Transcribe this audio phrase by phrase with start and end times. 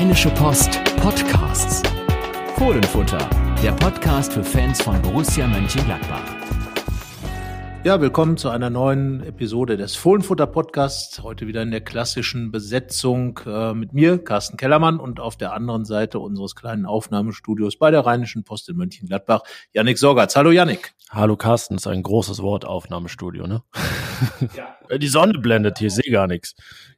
[0.00, 1.82] Rheinische Post Podcasts.
[2.56, 3.18] Fohlenfutter,
[3.62, 6.24] der Podcast für Fans von Borussia Mönchengladbach.
[7.84, 11.22] Ja, willkommen zu einer neuen Episode des Fohlenfutter Podcasts.
[11.22, 15.84] Heute wieder in der klassischen Besetzung äh, mit mir, Carsten Kellermann, und auf der anderen
[15.84, 19.42] Seite unseres kleinen Aufnahmestudios bei der Rheinischen Post in Mönchengladbach,
[19.74, 20.34] Yannick Sorgatz.
[20.34, 20.94] Hallo Yannick.
[21.10, 23.62] Hallo Carsten, ist ein großes Wort, Aufnahmestudio, ne?
[24.56, 24.78] Ja.
[24.96, 26.54] Die Sonne blendet hier, sehe gar nichts.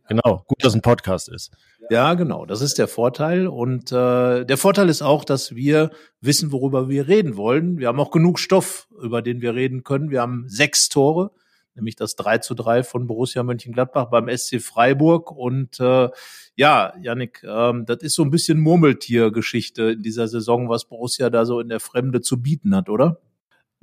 [0.08, 1.50] Genau, gut, dass ein Podcast ist.
[1.92, 3.46] Ja, genau, das ist der Vorteil.
[3.46, 5.90] Und äh, der Vorteil ist auch, dass wir
[6.22, 7.76] wissen, worüber wir reden wollen.
[7.76, 10.08] Wir haben auch genug Stoff, über den wir reden können.
[10.08, 11.32] Wir haben sechs Tore,
[11.74, 15.32] nämlich das 3 zu 3 von Borussia Mönchengladbach beim SC Freiburg.
[15.32, 16.08] Und äh,
[16.56, 21.44] ja, Yannick, ähm, das ist so ein bisschen Murmeltiergeschichte in dieser Saison, was Borussia da
[21.44, 23.20] so in der Fremde zu bieten hat, oder?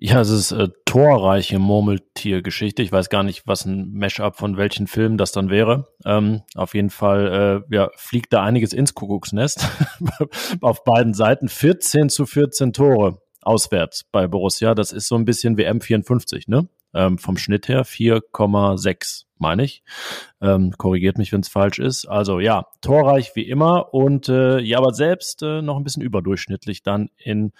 [0.01, 2.81] Ja, es ist äh, torreiche Murmeltiergeschichte.
[2.81, 5.89] Ich weiß gar nicht, was ein Mashup von welchen Filmen das dann wäre.
[6.05, 9.67] Ähm, auf jeden Fall äh, ja, fliegt da einiges ins Kuckucksnest
[10.61, 11.49] auf beiden Seiten.
[11.49, 14.73] 14 zu 14 Tore auswärts bei Borussia.
[14.73, 16.69] Das ist so ein bisschen WM 54, ne?
[16.93, 19.83] Ähm, vom Schnitt her 4,6 meine ich.
[20.41, 22.05] Ähm, korrigiert mich, wenn es falsch ist.
[22.05, 26.83] Also ja, torreich wie immer und äh, ja, aber selbst äh, noch ein bisschen überdurchschnittlich
[26.83, 27.51] dann in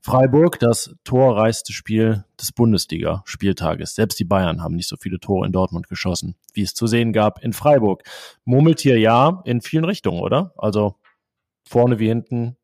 [0.00, 3.94] Freiburg, das torreichste Spiel des Bundesliga-Spieltages.
[3.94, 7.12] Selbst die Bayern haben nicht so viele Tore in Dortmund geschossen, wie es zu sehen
[7.12, 8.02] gab in Freiburg.
[8.44, 10.52] Murmeltier ja in vielen Richtungen, oder?
[10.58, 10.96] Also
[11.66, 12.56] vorne wie hinten,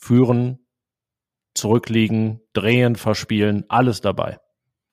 [0.00, 0.60] führen,
[1.54, 4.38] zurückliegen, drehen, verspielen, alles dabei.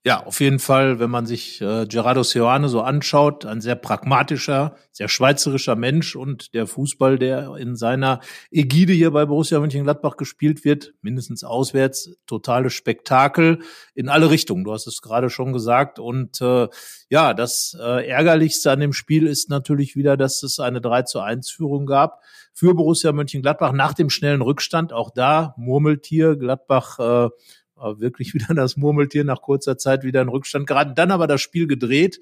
[0.07, 4.75] Ja, auf jeden Fall, wenn man sich äh, Gerardo Seoane so anschaut, ein sehr pragmatischer,
[4.91, 8.19] sehr schweizerischer Mensch und der Fußball, der in seiner
[8.51, 13.63] Ägide hier bei Borussia Mönchengladbach gespielt wird, mindestens auswärts, totales Spektakel
[13.95, 14.63] in alle Richtungen.
[14.63, 16.67] Du hast es gerade schon gesagt und äh,
[17.09, 21.19] ja, das äh, ärgerlichste an dem Spiel ist natürlich wieder, dass es eine 3 zu
[21.19, 22.21] 1 Führung gab
[22.53, 24.93] für Borussia Mönchengladbach nach dem schnellen Rückstand.
[24.93, 27.29] Auch da Murmeltier, Gladbach äh,
[27.75, 30.95] wirklich wieder das Murmeltier nach kurzer Zeit wieder in Rückstand geraten.
[30.95, 32.19] Dann aber das Spiel gedreht,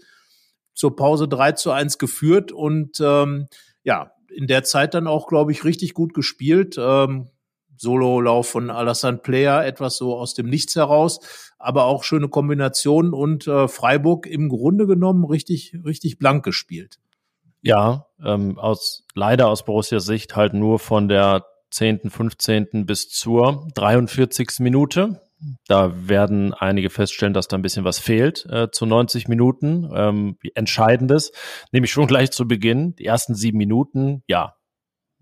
[0.73, 3.47] zur Pause 3 zu 1 geführt und ähm,
[3.83, 6.75] ja, in der Zeit dann auch, glaube ich, richtig gut gespielt.
[6.79, 7.29] Ähm,
[7.77, 11.19] Solo-Lauf von Alassane Player, etwas so aus dem Nichts heraus,
[11.59, 16.99] aber auch schöne Kombinationen und äh, Freiburg im Grunde genommen richtig, richtig blank gespielt.
[17.61, 22.85] Ja, ähm, aus leider aus Borussias Sicht halt nur von der 10., 15.
[22.85, 24.59] bis zur 43.
[24.59, 25.21] Minute.
[25.67, 29.89] Da werden einige feststellen, dass da ein bisschen was fehlt äh, zu 90 Minuten.
[29.93, 31.31] Ähm, Entscheidendes,
[31.71, 34.55] nämlich schon gleich zu Beginn, die ersten sieben Minuten, ja,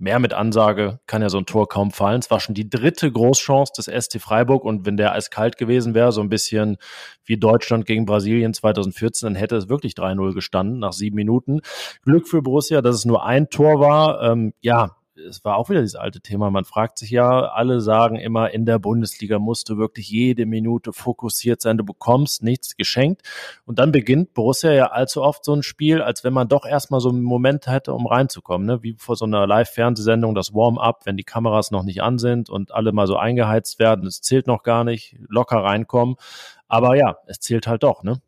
[0.01, 2.19] mehr mit Ansage kann ja so ein Tor kaum fallen.
[2.19, 6.11] Es war schon die dritte Großchance des ST Freiburg und wenn der eiskalt gewesen wäre,
[6.11, 6.77] so ein bisschen
[7.23, 11.61] wie Deutschland gegen Brasilien 2014, dann hätte es wirklich 3-0 gestanden nach sieben Minuten.
[12.03, 14.23] Glück für Borussia, dass es nur ein Tor war.
[14.23, 16.49] Ähm, ja, es war auch wieder dieses alte Thema.
[16.51, 20.93] Man fragt sich ja, alle sagen immer, in der Bundesliga musst du wirklich jede Minute
[20.93, 21.77] fokussiert sein.
[21.77, 23.21] Du bekommst nichts geschenkt.
[23.65, 27.01] Und dann beginnt Borussia ja allzu oft so ein Spiel, als wenn man doch erstmal
[27.01, 28.67] so einen Moment hätte, um reinzukommen.
[28.67, 28.83] Ne?
[28.83, 32.73] Wie vor so einer Live-Fernsehsendung, das Warm-up, wenn die Kameras noch nicht an sind und
[32.73, 34.07] alle mal so eingeheizt werden.
[34.07, 36.15] Es zählt noch gar nicht, locker reinkommen.
[36.67, 38.21] Aber ja, es zählt halt doch, ne?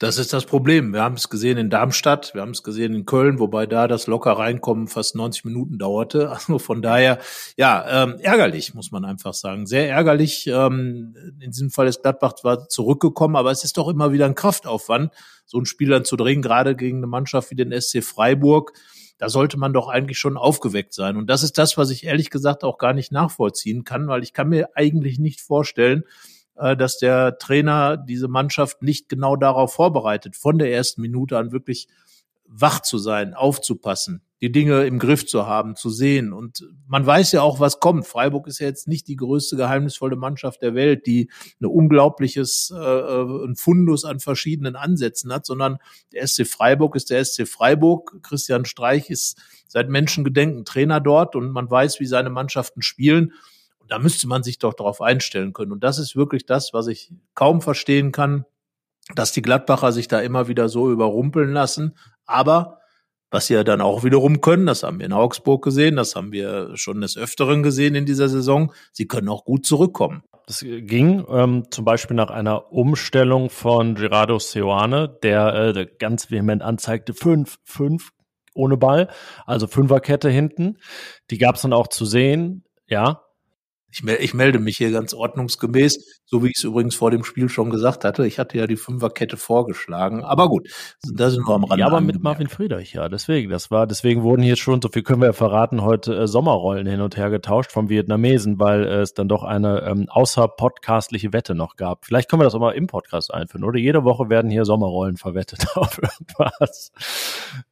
[0.00, 0.92] Das ist das Problem.
[0.92, 4.06] Wir haben es gesehen in Darmstadt, wir haben es gesehen in Köln, wobei da das
[4.06, 6.30] locker reinkommen fast 90 Minuten dauerte.
[6.38, 7.18] Also von daher,
[7.56, 9.66] ja, ähm, ärgerlich, muss man einfach sagen.
[9.66, 10.46] Sehr ärgerlich.
[10.46, 14.36] Ähm, in diesem Fall ist Gladbach zwar zurückgekommen, aber es ist doch immer wieder ein
[14.36, 15.12] Kraftaufwand,
[15.46, 18.74] so ein Spiel dann zu drehen, gerade gegen eine Mannschaft wie den SC Freiburg.
[19.18, 21.16] Da sollte man doch eigentlich schon aufgeweckt sein.
[21.16, 24.32] Und das ist das, was ich ehrlich gesagt auch gar nicht nachvollziehen kann, weil ich
[24.32, 26.04] kann mir eigentlich nicht vorstellen,
[26.58, 31.88] dass der Trainer diese Mannschaft nicht genau darauf vorbereitet, von der ersten Minute an wirklich
[32.48, 36.32] wach zu sein, aufzupassen, die Dinge im Griff zu haben, zu sehen.
[36.32, 38.06] Und man weiß ja auch, was kommt.
[38.06, 41.30] Freiburg ist ja jetzt nicht die größte geheimnisvolle Mannschaft der Welt, die
[41.60, 45.78] ein unglaubliches äh, äh ein Fundus an verschiedenen Ansätzen hat, sondern
[46.12, 48.22] der SC Freiburg ist der SC Freiburg.
[48.22, 53.32] Christian Streich ist seit Menschengedenken Trainer dort und man weiß, wie seine Mannschaften spielen
[53.88, 55.72] da müsste man sich doch darauf einstellen können.
[55.72, 58.44] Und das ist wirklich das, was ich kaum verstehen kann,
[59.14, 61.96] dass die Gladbacher sich da immer wieder so überrumpeln lassen.
[62.26, 62.78] Aber
[63.30, 66.32] was sie ja dann auch wiederum können, das haben wir in Augsburg gesehen, das haben
[66.32, 70.22] wir schon des Öfteren gesehen in dieser Saison, sie können auch gut zurückkommen.
[70.46, 76.62] Das ging ähm, zum Beispiel nach einer Umstellung von Gerardo Seoane, der, äh, ganz vehement
[76.62, 78.12] anzeigte, fünf, fünf
[78.54, 79.08] ohne Ball,
[79.44, 80.78] also Fünferkette hinten.
[81.30, 82.64] Die gab es dann auch zu sehen.
[82.86, 83.27] Ja,
[83.90, 87.24] Ich, mel ich, melde mich hier ganz ordnungsgemäß, so wie ich es übrigens vor dem
[87.24, 88.26] Spiel schon gesagt hatte.
[88.26, 90.68] Ich hatte ja die Fünferkette vorgeschlagen, aber gut,
[91.14, 91.80] das ist nur am Rande.
[91.80, 95.02] Ja, aber mit Marvin Friedrich, ja, deswegen, das war, deswegen wurden hier schon, so viel
[95.02, 99.00] können wir ja verraten, heute äh, Sommerrollen hin und her getauscht vom Vietnamesen, weil äh,
[99.00, 102.04] es dann doch eine ähm, außerpodcastliche Wette noch gab.
[102.04, 103.78] Vielleicht können wir das auch mal im Podcast einführen, oder?
[103.78, 106.92] Jede Woche werden hier Sommerrollen verwettet auf irgendwas.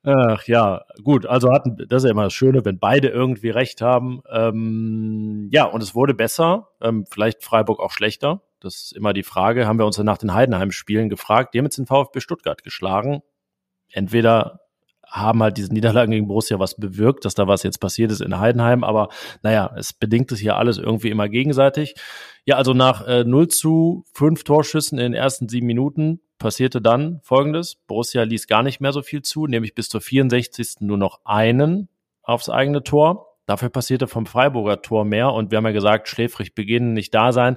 [0.02, 3.82] Ach ja, gut, also hatten, das ist ja immer das Schöne, wenn beide irgendwie recht
[3.82, 4.22] haben.
[4.30, 8.42] Ähm, ja, und es wurde besser, ähm, vielleicht Freiburg auch schlechter.
[8.60, 9.66] Das ist immer die Frage.
[9.66, 11.54] Haben wir uns nach den Heidenheim-Spielen gefragt.
[11.54, 13.22] Die haben jetzt den VfB Stuttgart geschlagen.
[13.90, 14.60] Entweder
[15.08, 18.38] haben halt diese Niederlagen gegen Borussia was bewirkt, dass da was jetzt passiert ist in
[18.38, 19.08] Heidenheim, aber
[19.42, 21.94] naja, es bedingt es hier alles irgendwie immer gegenseitig.
[22.44, 27.20] Ja, also nach äh, 0 zu 5 Torschüssen in den ersten sieben Minuten passierte dann
[27.22, 27.76] folgendes.
[27.86, 30.80] Borussia ließ gar nicht mehr so viel zu, nämlich bis zur 64.
[30.80, 31.88] nur noch einen
[32.22, 33.35] aufs eigene Tor.
[33.46, 37.32] Dafür passierte vom Freiburger Tor mehr und wir haben ja gesagt, schläfrig beginnen, nicht da
[37.32, 37.56] sein.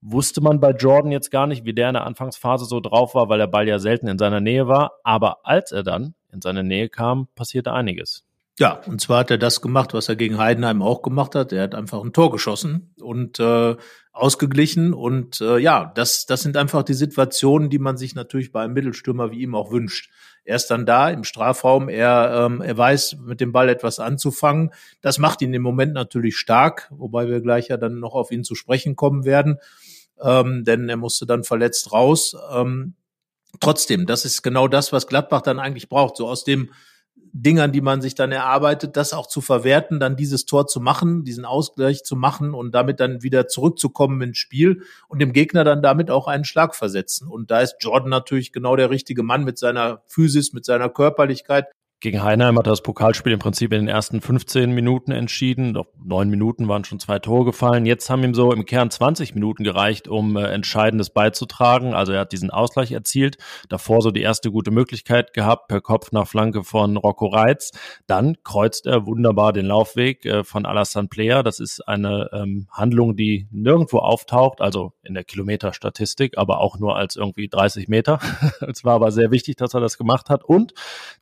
[0.00, 3.28] Wusste man bei Jordan jetzt gar nicht, wie der in der Anfangsphase so drauf war,
[3.28, 4.92] weil der Ball ja selten in seiner Nähe war.
[5.04, 8.24] Aber als er dann in seine Nähe kam, passierte einiges.
[8.58, 11.52] Ja, und zwar hat er das gemacht, was er gegen Heidenheim auch gemacht hat.
[11.52, 13.76] Er hat einfach ein Tor geschossen und äh,
[14.12, 14.92] ausgeglichen.
[14.92, 18.74] Und äh, ja, das, das sind einfach die Situationen, die man sich natürlich bei einem
[18.74, 20.10] Mittelstürmer wie ihm auch wünscht.
[20.44, 24.70] Er ist dann da im Strafraum, er, ähm, er weiß, mit dem Ball etwas anzufangen.
[25.00, 28.42] Das macht ihn im Moment natürlich stark, wobei wir gleich ja dann noch auf ihn
[28.42, 29.58] zu sprechen kommen werden,
[30.20, 32.36] ähm, denn er musste dann verletzt raus.
[32.52, 32.94] Ähm,
[33.60, 36.16] trotzdem, das ist genau das, was Gladbach dann eigentlich braucht.
[36.16, 36.70] So aus dem
[37.32, 41.24] Dingern, die man sich dann erarbeitet, das auch zu verwerten, dann dieses Tor zu machen,
[41.24, 45.82] diesen Ausgleich zu machen und damit dann wieder zurückzukommen ins Spiel und dem Gegner dann
[45.82, 47.28] damit auch einen Schlag versetzen.
[47.28, 51.66] Und da ist Jordan natürlich genau der richtige Mann mit seiner Physis, mit seiner Körperlichkeit,
[52.02, 55.76] gegen Heinheim hat er das Pokalspiel im Prinzip in den ersten 15 Minuten entschieden.
[55.76, 57.86] Auf neun Minuten waren schon zwei Tore gefallen.
[57.86, 61.94] Jetzt haben ihm so im Kern 20 Minuten gereicht, um äh, Entscheidendes beizutragen.
[61.94, 63.36] Also er hat diesen Ausgleich erzielt.
[63.68, 67.70] Davor so die erste gute Möglichkeit gehabt, per Kopf nach Flanke von Rocco Reitz.
[68.08, 71.44] Dann kreuzt er wunderbar den Laufweg äh, von Alassane Player.
[71.44, 76.96] Das ist eine ähm, Handlung, die nirgendwo auftaucht, also in der Kilometerstatistik, aber auch nur
[76.96, 78.18] als irgendwie 30 Meter.
[78.60, 80.42] es war aber sehr wichtig, dass er das gemacht hat.
[80.42, 80.74] Und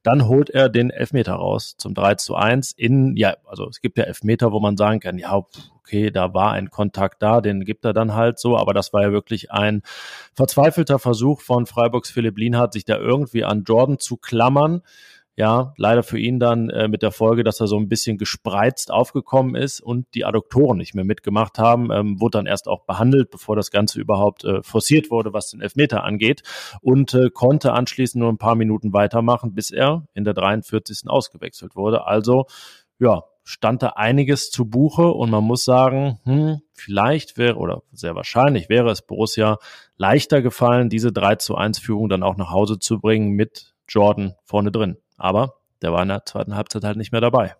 [0.02, 3.98] dann holt er den Elfmeter raus zum 3 zu 1 in, ja, also es gibt
[3.98, 5.34] ja Elfmeter, wo man sagen kann, ja,
[5.90, 9.02] okay, da war ein Kontakt da, den gibt er dann halt so, aber das war
[9.02, 9.82] ja wirklich ein
[10.34, 14.82] verzweifelter Versuch von Freiburgs Philipp Lienhardt, sich da irgendwie an Jordan zu klammern.
[15.36, 18.90] Ja, leider für ihn dann äh, mit der Folge, dass er so ein bisschen gespreizt
[18.90, 23.30] aufgekommen ist und die Adduktoren nicht mehr mitgemacht haben, ähm, wurde dann erst auch behandelt,
[23.30, 26.42] bevor das Ganze überhaupt äh, forciert wurde, was den Elfmeter angeht
[26.82, 31.08] und äh, konnte anschließend nur ein paar Minuten weitermachen, bis er in der 43.
[31.08, 32.06] ausgewechselt wurde.
[32.06, 32.46] Also,
[32.98, 38.14] ja, stand da einiges zu Buche und man muss sagen, hm, vielleicht wäre oder sehr
[38.14, 39.58] wahrscheinlich wäre es Borussia
[39.96, 44.34] leichter gefallen, diese 3 zu 1 Führung dann auch nach Hause zu bringen mit Jordan
[44.44, 44.98] vorne drin.
[45.20, 47.54] Aber der war in der zweiten Halbzeit halt nicht mehr dabei.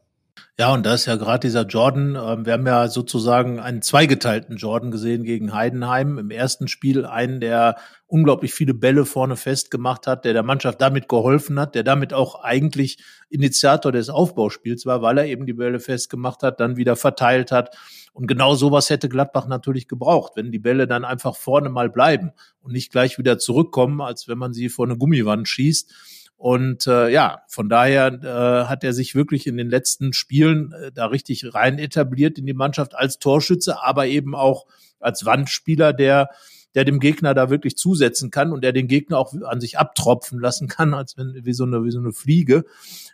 [0.59, 4.57] Ja, und da ist ja gerade dieser Jordan, äh, wir haben ja sozusagen einen zweigeteilten
[4.57, 6.19] Jordan gesehen gegen Heidenheim.
[6.19, 7.77] Im ersten Spiel einen, der
[8.07, 12.43] unglaublich viele Bälle vorne festgemacht hat, der der Mannschaft damit geholfen hat, der damit auch
[12.43, 12.99] eigentlich
[13.29, 17.77] Initiator des Aufbauspiels war, weil er eben die Bälle festgemacht hat, dann wieder verteilt hat.
[18.13, 22.33] Und genau sowas hätte Gladbach natürlich gebraucht, wenn die Bälle dann einfach vorne mal bleiben
[22.61, 27.11] und nicht gleich wieder zurückkommen, als wenn man sie vor eine Gummiwand schießt und äh,
[27.11, 31.53] ja, von daher äh, hat er sich wirklich in den letzten Spielen äh, da richtig
[31.53, 34.65] rein etabliert in die Mannschaft als Torschütze, aber eben auch
[35.01, 36.31] als Wandspieler, der
[36.75, 40.41] der dem Gegner da wirklich zusetzen kann und der den Gegner auch an sich abtropfen
[40.41, 42.65] lassen kann, als wenn wie so eine wie so eine Fliege,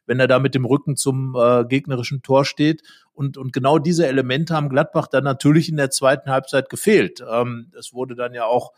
[0.07, 2.83] wenn er da mit dem Rücken zum äh, gegnerischen Tor steht.
[3.13, 7.25] Und und genau diese Elemente haben Gladbach dann natürlich in der zweiten Halbzeit gefehlt.
[7.29, 8.73] Ähm, das wurde dann ja auch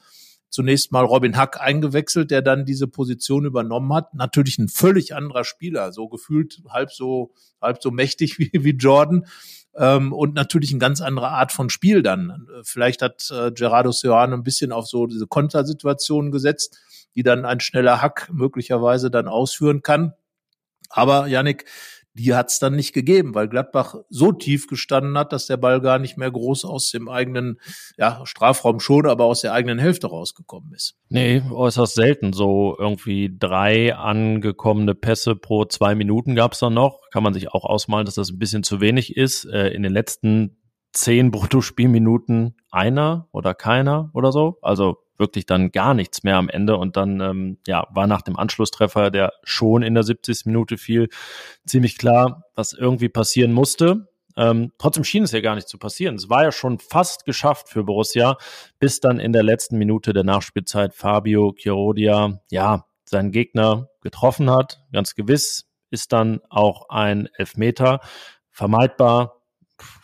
[0.50, 4.14] zunächst mal Robin Hack eingewechselt, der dann diese Position übernommen hat.
[4.14, 9.26] Natürlich ein völlig anderer Spieler, so gefühlt halb so, halb so mächtig wie, wie Jordan.
[9.76, 12.46] Ähm, und natürlich eine ganz andere Art von Spiel dann.
[12.62, 16.78] Vielleicht hat äh, Gerardo Seoane ein bisschen auf so diese Kontersituationen gesetzt,
[17.14, 20.14] die dann ein schneller Hack möglicherweise dann ausführen kann.
[20.90, 21.66] Aber Yannick,
[22.18, 25.80] die hat es dann nicht gegeben, weil Gladbach so tief gestanden hat, dass der Ball
[25.80, 27.60] gar nicht mehr groß aus dem eigenen
[27.96, 30.96] ja, Strafraum schon, aber aus der eigenen Hälfte rausgekommen ist.
[31.08, 32.32] Nee, äußerst selten.
[32.32, 37.00] So irgendwie drei angekommene Pässe pro zwei Minuten gab es dann noch.
[37.12, 39.44] Kann man sich auch ausmalen, dass das ein bisschen zu wenig ist.
[39.44, 40.58] Äh, in den letzten
[40.92, 44.58] zehn Bruttospielminuten einer oder keiner oder so.
[44.60, 48.36] Also wirklich dann gar nichts mehr am Ende und dann ähm, ja war nach dem
[48.36, 50.46] Anschlusstreffer, der schon in der 70.
[50.46, 51.08] Minute fiel,
[51.66, 54.08] ziemlich klar, was irgendwie passieren musste.
[54.36, 56.14] Ähm, trotzdem schien es ja gar nicht zu passieren.
[56.14, 58.36] Es war ja schon fast geschafft für Borussia,
[58.78, 64.80] bis dann in der letzten Minute der Nachspielzeit Fabio Chirodia, ja, seinen Gegner getroffen hat.
[64.92, 68.00] Ganz gewiss ist dann auch ein Elfmeter
[68.50, 69.37] vermeidbar.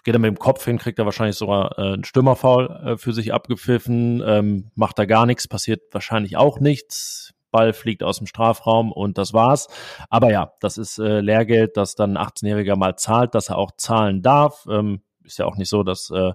[0.04, 3.12] Geht er mit dem Kopf hin, kriegt er wahrscheinlich sogar äh, einen Stürmerfoul äh, für
[3.12, 7.32] sich abgepfiffen, ähm, macht da gar nichts, passiert wahrscheinlich auch nichts.
[7.50, 9.68] Ball fliegt aus dem Strafraum und das war's.
[10.10, 13.70] Aber ja, das ist äh, Lehrgeld, das dann ein 18-Jähriger mal zahlt, dass er auch
[13.76, 14.66] zahlen darf.
[14.68, 16.32] Ähm, ist ja auch nicht so, dass äh,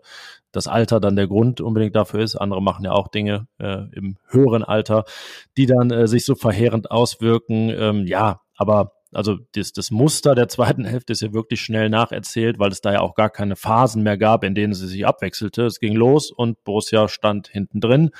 [0.51, 2.35] das Alter dann der Grund unbedingt dafür ist.
[2.35, 5.03] Andere machen ja auch Dinge äh, im höheren Alter,
[5.57, 7.69] die dann äh, sich so verheerend auswirken.
[7.69, 12.59] Ähm, ja, aber also das, das Muster der zweiten Hälfte ist ja wirklich schnell nacherzählt,
[12.59, 15.65] weil es da ja auch gar keine Phasen mehr gab, in denen sie sich abwechselte.
[15.65, 18.11] Es ging los und Borussia stand hinten drin.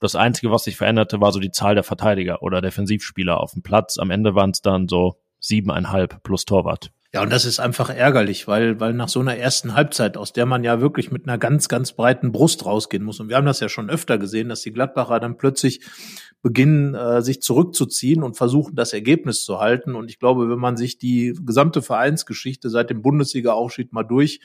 [0.00, 3.62] Das Einzige, was sich veränderte, war so die Zahl der Verteidiger oder Defensivspieler auf dem
[3.62, 3.98] Platz.
[3.98, 6.90] Am Ende waren es dann so siebeneinhalb plus Torwart.
[7.14, 10.46] Ja, und das ist einfach ärgerlich, weil, weil nach so einer ersten Halbzeit, aus der
[10.46, 13.20] man ja wirklich mit einer ganz, ganz breiten Brust rausgehen muss.
[13.20, 15.80] Und wir haben das ja schon öfter gesehen, dass die Gladbacher dann plötzlich
[16.42, 19.94] beginnen, äh, sich zurückzuziehen und versuchen, das Ergebnis zu halten.
[19.94, 24.40] Und ich glaube, wenn man sich die gesamte Vereinsgeschichte seit dem Bundesliga-Aufstieg mal durch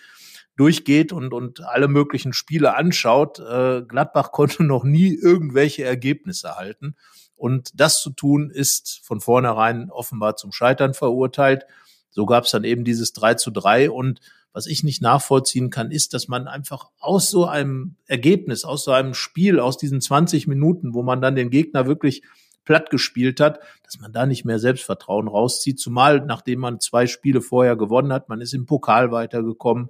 [0.56, 6.96] durchgeht und, und alle möglichen Spiele anschaut, äh, Gladbach konnte noch nie irgendwelche Ergebnisse halten.
[7.36, 11.66] Und das zu tun, ist von vornherein offenbar zum Scheitern verurteilt.
[12.10, 14.20] So gab es dann eben dieses 3 zu 3 und
[14.52, 18.92] was ich nicht nachvollziehen kann, ist, dass man einfach aus so einem Ergebnis, aus so
[18.92, 22.24] einem Spiel, aus diesen 20 Minuten, wo man dann den Gegner wirklich
[22.66, 27.42] platt gespielt hat, dass man da nicht mehr Selbstvertrauen rauszieht, zumal nachdem man zwei Spiele
[27.42, 29.90] vorher gewonnen hat, man ist im Pokal weitergekommen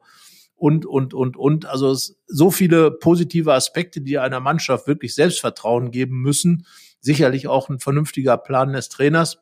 [0.59, 1.65] und, und, und, und.
[1.65, 1.95] Also
[2.27, 6.65] so viele positive Aspekte, die einer Mannschaft wirklich Selbstvertrauen geben müssen.
[6.99, 9.39] Sicherlich auch ein vernünftiger Plan des Trainers.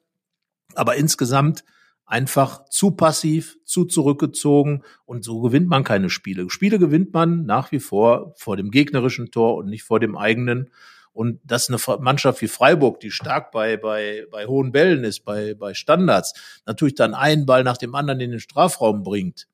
[0.75, 1.63] Aber insgesamt
[2.07, 6.49] einfach zu passiv, zu zurückgezogen und so gewinnt man keine Spiele.
[6.49, 10.71] Spiele gewinnt man nach wie vor vor dem gegnerischen Tor und nicht vor dem eigenen.
[11.11, 15.53] Und dass eine Mannschaft wie Freiburg, die stark bei, bei, bei hohen Bällen ist, bei,
[15.55, 16.33] bei Standards,
[16.65, 19.47] natürlich dann einen Ball nach dem anderen in den Strafraum bringt,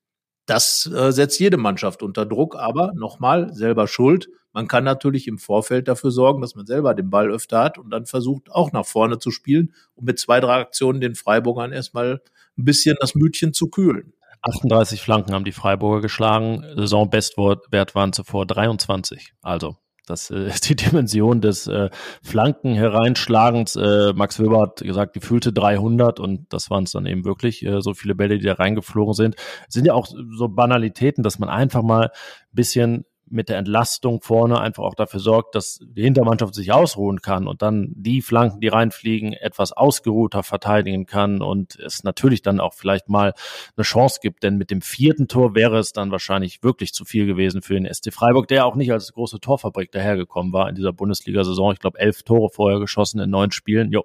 [0.46, 2.54] das äh, setzt jede Mannschaft unter Druck.
[2.56, 4.28] Aber nochmal, selber schuld.
[4.54, 7.90] Man kann natürlich im Vorfeld dafür sorgen, dass man selber den Ball öfter hat und
[7.90, 12.22] dann versucht, auch nach vorne zu spielen und mit zwei, drei Aktionen den Freiburgern erstmal
[12.56, 14.12] ein bisschen das Mütchen zu kühlen.
[14.42, 16.64] 38 Flanken haben die Freiburger geschlagen.
[16.76, 19.32] Saisonbestwert waren zuvor 23.
[19.42, 21.90] Also, das äh, ist die Dimension des äh,
[22.22, 23.74] Flanken hereinschlagens.
[23.74, 27.92] Äh, Max Wilber hat gesagt, gefühlte 300 und das waren es dann eben wirklich, so
[27.94, 29.34] viele Bälle, die da reingeflogen sind.
[29.66, 32.10] Es sind ja auch so Banalitäten, dass man einfach mal ein
[32.52, 33.04] bisschen
[33.34, 37.62] mit der Entlastung vorne einfach auch dafür sorgt, dass die Hintermannschaft sich ausruhen kann und
[37.62, 43.08] dann die Flanken, die reinfliegen, etwas ausgeruhter verteidigen kann und es natürlich dann auch vielleicht
[43.08, 43.34] mal
[43.76, 47.26] eine Chance gibt, denn mit dem vierten Tor wäre es dann wahrscheinlich wirklich zu viel
[47.26, 50.92] gewesen für den SC Freiburg, der auch nicht als große Torfabrik dahergekommen war in dieser
[50.92, 51.72] Bundesliga-Saison.
[51.72, 53.90] Ich glaube, elf Tore vorher geschossen in neun Spielen.
[53.90, 54.04] Jo,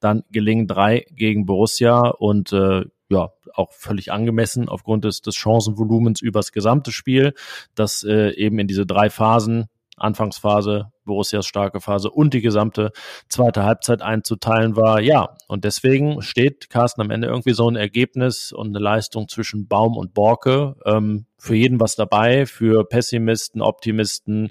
[0.00, 6.20] dann gelingen drei gegen Borussia und äh, ja, auch völlig angemessen aufgrund des, des Chancenvolumens
[6.20, 7.34] übers gesamte Spiel,
[7.74, 12.92] das äh, eben in diese drei Phasen, Anfangsphase, Borussias starke Phase und die gesamte
[13.28, 15.00] zweite Halbzeit einzuteilen war.
[15.00, 19.68] Ja, und deswegen steht Carsten am Ende irgendwie so ein Ergebnis und eine Leistung zwischen
[19.68, 20.76] Baum und Borke.
[20.84, 24.50] Ähm, für jeden was dabei, für Pessimisten, Optimisten,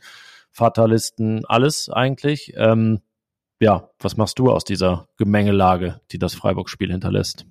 [0.49, 2.53] Fatalisten, alles eigentlich.
[2.55, 3.01] Ähm,
[3.59, 7.45] ja, was machst du aus dieser Gemengelage, die das Freiburg-Spiel hinterlässt?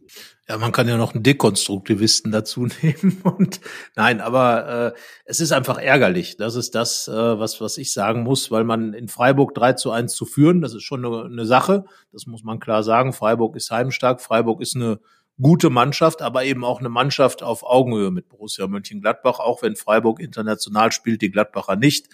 [0.46, 3.60] Ja, man kann ja noch einen Dekonstruktivisten dazu nehmen und
[3.96, 6.36] nein, aber äh, es ist einfach ärgerlich.
[6.36, 9.90] Das ist das, äh, was was ich sagen muss, weil man in Freiburg 3 zu
[9.90, 11.84] 1 zu führen, das ist schon eine, eine Sache.
[12.12, 13.14] Das muss man klar sagen.
[13.14, 14.20] Freiburg ist heimstark.
[14.20, 15.00] Freiburg ist eine
[15.40, 20.20] gute Mannschaft, aber eben auch eine Mannschaft auf Augenhöhe mit Borussia Mönchengladbach, auch wenn Freiburg
[20.20, 22.08] international spielt, die Gladbacher nicht.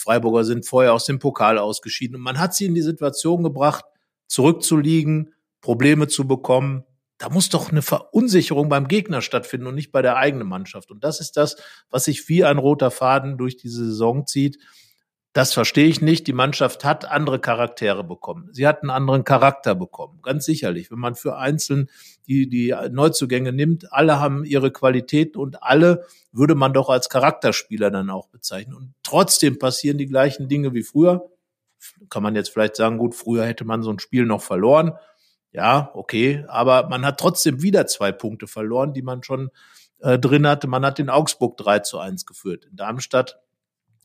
[0.00, 3.84] Freiburger sind vorher aus dem Pokal ausgeschieden und man hat sie in die Situation gebracht,
[4.26, 6.84] zurückzuliegen, Probleme zu bekommen.
[7.18, 10.90] Da muss doch eine Verunsicherung beim Gegner stattfinden und nicht bei der eigenen Mannschaft.
[10.90, 11.56] Und das ist das,
[11.90, 14.58] was sich wie ein roter Faden durch diese Saison zieht.
[15.32, 16.26] Das verstehe ich nicht.
[16.26, 18.48] Die Mannschaft hat andere Charaktere bekommen.
[18.50, 20.18] Sie hat einen anderen Charakter bekommen.
[20.22, 20.90] Ganz sicherlich.
[20.90, 21.88] Wenn man für einzeln
[22.26, 27.92] die, die Neuzugänge nimmt, alle haben ihre Qualitäten und alle würde man doch als Charakterspieler
[27.92, 28.74] dann auch bezeichnen.
[28.74, 31.30] Und trotzdem passieren die gleichen Dinge wie früher.
[32.08, 34.94] Kann man jetzt vielleicht sagen, gut, früher hätte man so ein Spiel noch verloren.
[35.52, 36.44] Ja, okay.
[36.48, 39.50] Aber man hat trotzdem wieder zwei Punkte verloren, die man schon
[40.00, 40.66] äh, drin hatte.
[40.66, 42.66] Man hat den Augsburg 3 zu 1 geführt.
[42.68, 43.38] In Darmstadt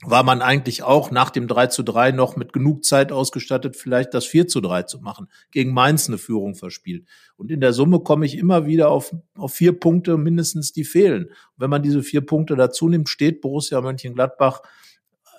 [0.03, 4.13] war man eigentlich auch nach dem 3 zu 3 noch mit genug Zeit ausgestattet, vielleicht
[4.13, 7.07] das 4 zu 3 zu machen, gegen Mainz eine Führung verspielt.
[7.37, 11.25] Und in der Summe komme ich immer wieder auf, auf vier Punkte mindestens, die fehlen.
[11.25, 14.61] Und wenn man diese vier Punkte dazu nimmt, steht Borussia Mönchengladbach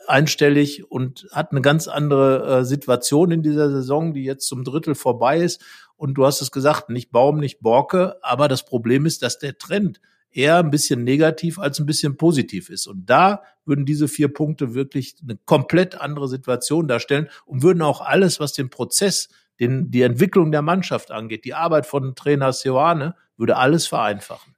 [0.08, 4.94] einstellig und hat eine ganz andere äh, Situation in dieser Saison, die jetzt zum Drittel
[4.94, 5.62] vorbei ist.
[5.96, 9.58] Und du hast es gesagt, nicht Baum, nicht Borke, aber das Problem ist, dass der
[9.58, 10.00] Trend
[10.36, 12.86] eher ein bisschen negativ als ein bisschen positiv ist.
[12.86, 18.00] Und da würden diese vier Punkte wirklich eine komplett andere Situation darstellen und würden auch
[18.00, 19.28] alles, was den Prozess,
[19.58, 24.54] den, die Entwicklung der Mannschaft angeht, die Arbeit von Trainer Seoane, würde alles vereinfachen.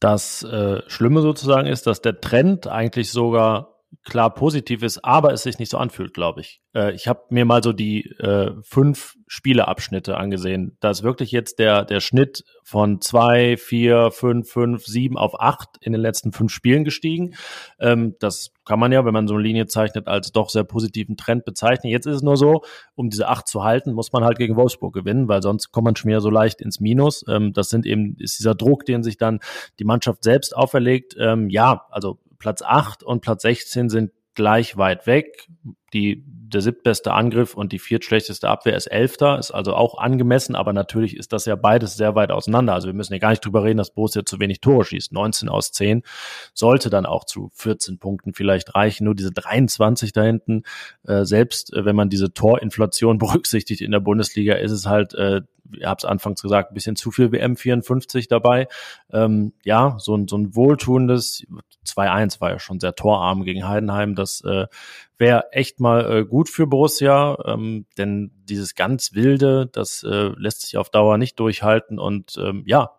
[0.00, 3.75] Das äh, Schlimme sozusagen ist, dass der Trend eigentlich sogar
[4.06, 6.62] klar positiv ist, aber es sich nicht so anfühlt, glaube ich.
[6.74, 10.76] Äh, ich habe mir mal so die äh, fünf Spieleabschnitte angesehen.
[10.80, 15.68] Da ist wirklich jetzt der, der Schnitt von zwei, vier, fünf, fünf, sieben auf acht
[15.80, 17.34] in den letzten fünf Spielen gestiegen.
[17.80, 21.16] Ähm, das kann man ja, wenn man so eine Linie zeichnet, als doch sehr positiven
[21.16, 21.90] Trend bezeichnen.
[21.90, 22.62] Jetzt ist es nur so,
[22.94, 25.96] um diese acht zu halten, muss man halt gegen Wolfsburg gewinnen, weil sonst kommt man
[25.96, 27.24] schon wieder so leicht ins Minus.
[27.28, 29.40] Ähm, das sind eben, ist dieser Druck, den sich dann
[29.80, 31.16] die Mannschaft selbst auferlegt.
[31.18, 35.48] Ähm, ja, also Platz 8 und Platz 16 sind gleich weit weg.
[35.96, 40.72] Die, der siebtbeste Angriff und die viertschlechteste Abwehr ist Elfter, ist also auch angemessen, aber
[40.72, 42.74] natürlich ist das ja beides sehr weit auseinander.
[42.74, 45.12] Also wir müssen ja gar nicht drüber reden, dass Borussia zu wenig Tore schießt.
[45.12, 46.02] 19 aus 10
[46.54, 49.04] sollte dann auch zu 14 Punkten vielleicht reichen.
[49.04, 50.64] Nur diese 23 da hinten,
[51.06, 55.40] äh, selbst äh, wenn man diese Torinflation berücksichtigt in der Bundesliga, ist es halt äh,
[55.72, 58.68] ihr habt es anfangs gesagt, ein bisschen zu viel WM 54 dabei.
[59.12, 61.46] Ähm, ja, so ein, so ein wohltuendes
[61.86, 64.14] 2-1 war ja schon sehr torarm gegen Heidenheim.
[64.14, 64.66] Das äh,
[65.18, 70.62] wäre echt mal äh, gut für Borussia, ähm, denn dieses ganz wilde, das äh, lässt
[70.62, 72.90] sich auf Dauer nicht durchhalten und ähm, ja,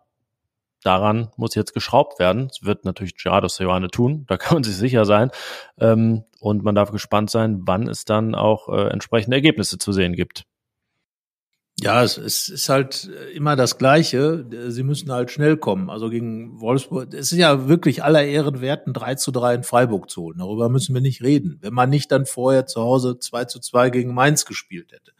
[0.82, 2.48] daran muss jetzt geschraubt werden.
[2.50, 5.30] Es wird natürlich Gerardo Seoane tun, da kann man sich sicher sein.
[5.78, 10.14] Ähm, und man darf gespannt sein, wann es dann auch äh, entsprechende Ergebnisse zu sehen
[10.14, 10.44] gibt.
[11.80, 14.44] Ja, es, es ist halt immer das Gleiche.
[14.68, 15.90] Sie müssen halt schnell kommen.
[15.90, 19.62] Also gegen Wolfsburg, es ist ja wirklich aller Ehren wert, ein 3 zu 3 in
[19.62, 20.38] Freiburg zu holen.
[20.38, 21.58] Darüber müssen wir nicht reden.
[21.60, 25.12] Wenn man nicht dann vorher zu Hause 2 zu 2 gegen Mainz gespielt hätte.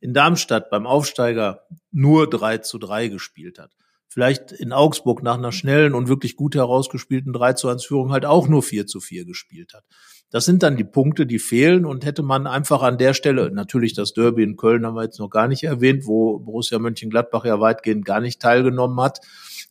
[0.00, 3.70] In Darmstadt beim Aufsteiger nur 3 zu 3 gespielt hat.
[4.12, 8.26] Vielleicht in Augsburg nach einer schnellen und wirklich gut herausgespielten 3 zu 1 Führung halt
[8.26, 9.84] auch nur 4 zu 4 gespielt hat.
[10.32, 13.94] Das sind dann die Punkte, die fehlen und hätte man einfach an der Stelle, natürlich
[13.94, 17.60] das Derby in Köln haben wir jetzt noch gar nicht erwähnt, wo Borussia Mönchengladbach ja
[17.60, 19.20] weitgehend gar nicht teilgenommen hat.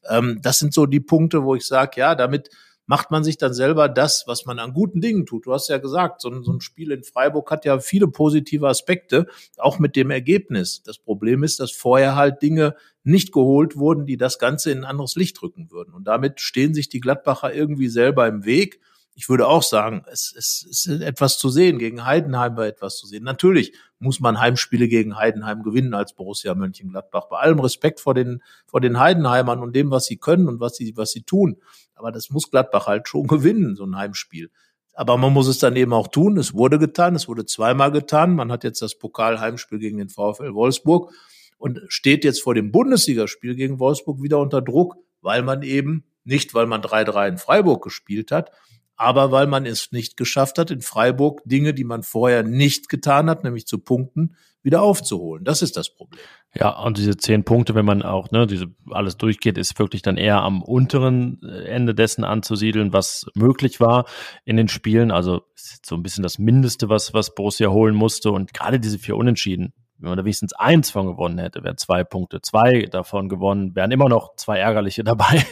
[0.09, 2.49] Ähm, das sind so die Punkte, wo ich sage, ja, damit
[2.89, 5.45] macht man sich dann selber das, was man an guten Dingen tut.
[5.45, 8.67] Du hast ja gesagt, so ein, so ein Spiel in Freiburg hat ja viele positive
[8.67, 9.27] Aspekte,
[9.59, 10.81] auch mit dem Ergebnis.
[10.81, 14.85] Das Problem ist, dass vorher halt Dinge nicht geholt wurden, die das Ganze in ein
[14.85, 15.93] anderes Licht rücken würden.
[15.93, 18.79] Und damit stehen sich die Gladbacher irgendwie selber im Weg
[19.19, 22.95] ich würde auch sagen, es, es, es ist etwas zu sehen, gegen Heidenheim war etwas
[22.95, 23.25] zu sehen.
[23.25, 27.25] Natürlich muss man Heimspiele gegen Heidenheim gewinnen als Borussia Mönchengladbach.
[27.27, 30.77] Bei allem Respekt vor den, vor den Heidenheimern und dem, was sie können und was
[30.77, 31.57] sie, was sie tun.
[31.95, 34.51] Aber das muss Gladbach halt schon gewinnen, so ein Heimspiel.
[34.93, 36.37] Aber man muss es dann eben auch tun.
[36.37, 38.35] Es wurde getan, es wurde zweimal getan.
[38.35, 41.11] Man hat jetzt das Pokalheimspiel gegen den VfL Wolfsburg
[41.57, 46.53] und steht jetzt vor dem Bundesligaspiel gegen Wolfsburg wieder unter Druck, weil man eben nicht,
[46.53, 48.51] weil man 3-3 in Freiburg gespielt hat,
[48.99, 53.29] aber weil man es nicht geschafft hat, in Freiburg Dinge, die man vorher nicht getan
[53.29, 55.45] hat, nämlich zu punkten, wieder aufzuholen.
[55.45, 56.21] Das ist das Problem.
[56.53, 60.17] Ja, und diese zehn Punkte, wenn man auch ne, diese alles durchgeht, ist wirklich dann
[60.17, 64.05] eher am unteren äh, Ende dessen anzusiedeln, was möglich war
[64.43, 65.11] in den Spielen.
[65.11, 68.31] Also so ein bisschen das Mindeste, was was Borussia holen musste.
[68.31, 72.03] Und gerade diese vier Unentschieden, wenn man da wenigstens eins von gewonnen hätte, wären zwei
[72.03, 72.41] Punkte.
[72.41, 75.45] Zwei davon gewonnen, wären immer noch zwei ärgerliche dabei.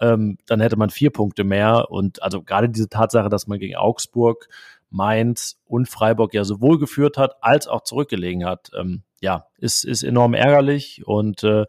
[0.00, 1.90] ähm, dann hätte man vier Punkte mehr.
[1.90, 4.48] Und also gerade diese Tatsache, dass man gegen Augsburg,
[4.90, 10.04] Mainz und Freiburg ja sowohl geführt hat, als auch zurückgelegen hat, ähm, ja, ist, ist
[10.04, 11.04] enorm ärgerlich.
[11.04, 11.64] Und äh,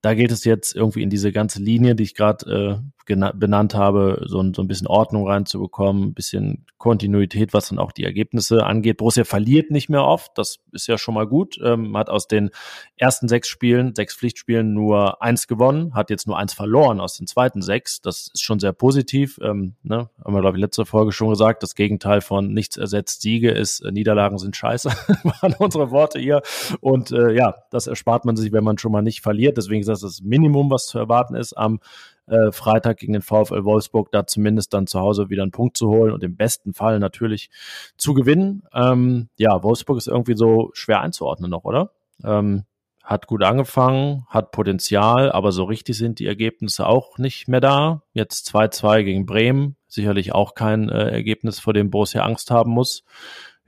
[0.00, 4.24] da geht es jetzt irgendwie in diese ganze Linie, die ich gerade äh, benannt habe,
[4.26, 8.66] so ein, so ein bisschen Ordnung reinzubekommen, ein bisschen Kontinuität, was dann auch die Ergebnisse
[8.66, 8.98] angeht.
[8.98, 11.58] Borussia verliert nicht mehr oft, das ist ja schon mal gut.
[11.62, 12.50] Ähm, hat aus den
[12.96, 17.26] ersten sechs Spielen, sechs Pflichtspielen nur eins gewonnen, hat jetzt nur eins verloren aus den
[17.26, 18.02] zweiten sechs.
[18.02, 19.38] Das ist schon sehr positiv.
[19.42, 20.10] Ähm, ne?
[20.24, 21.62] Haben wir, glaube ich, letzte Folge schon gesagt.
[21.62, 24.90] Das Gegenteil von nichts ersetzt Siege ist, äh, Niederlagen sind scheiße,
[25.40, 26.42] waren unsere Worte hier.
[26.80, 29.56] Und äh, ja, das erspart man sich, wenn man schon mal nicht verliert.
[29.56, 31.80] Deswegen ist das das Minimum, was zu erwarten ist am
[32.26, 35.88] äh, Freitag gegen den VfL Wolfsburg da zumindest dann zu Hause wieder einen Punkt zu
[35.88, 37.50] holen und im besten Fall natürlich
[37.96, 38.62] zu gewinnen.
[38.74, 41.92] Ähm, ja, Wolfsburg ist irgendwie so schwer einzuordnen noch, oder?
[42.24, 42.64] Ähm,
[43.06, 48.02] hat gut angefangen, hat Potenzial, aber so richtig sind die Ergebnisse auch nicht mehr da.
[48.12, 53.04] Jetzt 2-2 gegen Bremen, sicherlich auch kein äh, Ergebnis, vor dem Borussia Angst haben muss.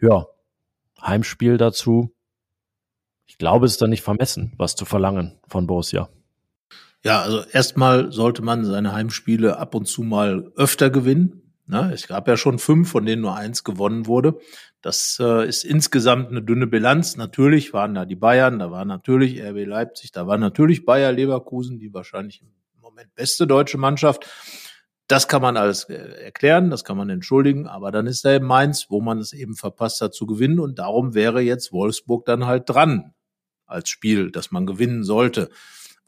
[0.01, 0.27] Ja,
[1.01, 2.13] Heimspiel dazu.
[3.27, 6.09] Ich glaube, es ist dann nicht vermessen, was zu verlangen von Borussia.
[7.05, 11.55] Ja, also erstmal sollte man seine Heimspiele ab und zu mal öfter gewinnen.
[11.67, 14.39] Na, es gab ja schon fünf, von denen nur eins gewonnen wurde.
[14.81, 17.17] Das äh, ist insgesamt eine dünne Bilanz.
[17.17, 21.79] Natürlich waren da die Bayern, da war natürlich RB Leipzig, da war natürlich Bayer Leverkusen,
[21.79, 24.27] die wahrscheinlich im Moment beste deutsche Mannschaft.
[25.09, 28.47] Das kann man alles äh, erklären, das kann man entschuldigen, aber dann ist da eben
[28.47, 32.47] Mainz, wo man es eben verpasst hat zu gewinnen und darum wäre jetzt Wolfsburg dann
[32.47, 33.15] halt dran
[33.67, 35.51] als Spiel, das man gewinnen sollte.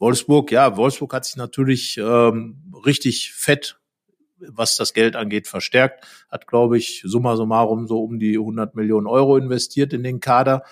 [0.01, 3.79] Wolfsburg, ja, Wolfsburg hat sich natürlich ähm, richtig fett,
[4.39, 6.03] was das Geld angeht, verstärkt.
[6.31, 10.63] Hat, glaube ich, summa summarum so um die 100 Millionen Euro investiert in den Kader.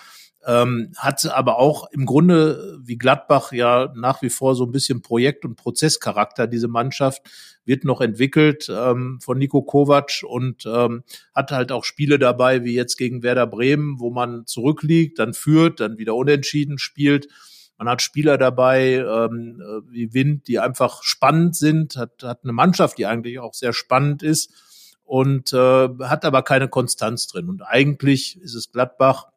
[0.47, 5.03] Ähm, hat aber auch im Grunde wie Gladbach ja nach wie vor so ein bisschen
[5.03, 6.47] Projekt- und Prozesscharakter.
[6.47, 7.21] Diese Mannschaft
[7.65, 11.03] wird noch entwickelt ähm, von Nico Kovac und ähm,
[11.35, 15.81] hat halt auch Spiele dabei, wie jetzt gegen Werder Bremen, wo man zurückliegt, dann führt,
[15.81, 17.27] dann wieder unentschieden spielt
[17.79, 22.51] man hat Spieler dabei ähm, äh, wie Wind, die einfach spannend sind, hat, hat eine
[22.51, 24.51] Mannschaft, die eigentlich auch sehr spannend ist
[25.05, 27.47] und äh, hat aber keine Konstanz drin.
[27.47, 29.29] Und eigentlich ist es Gladbach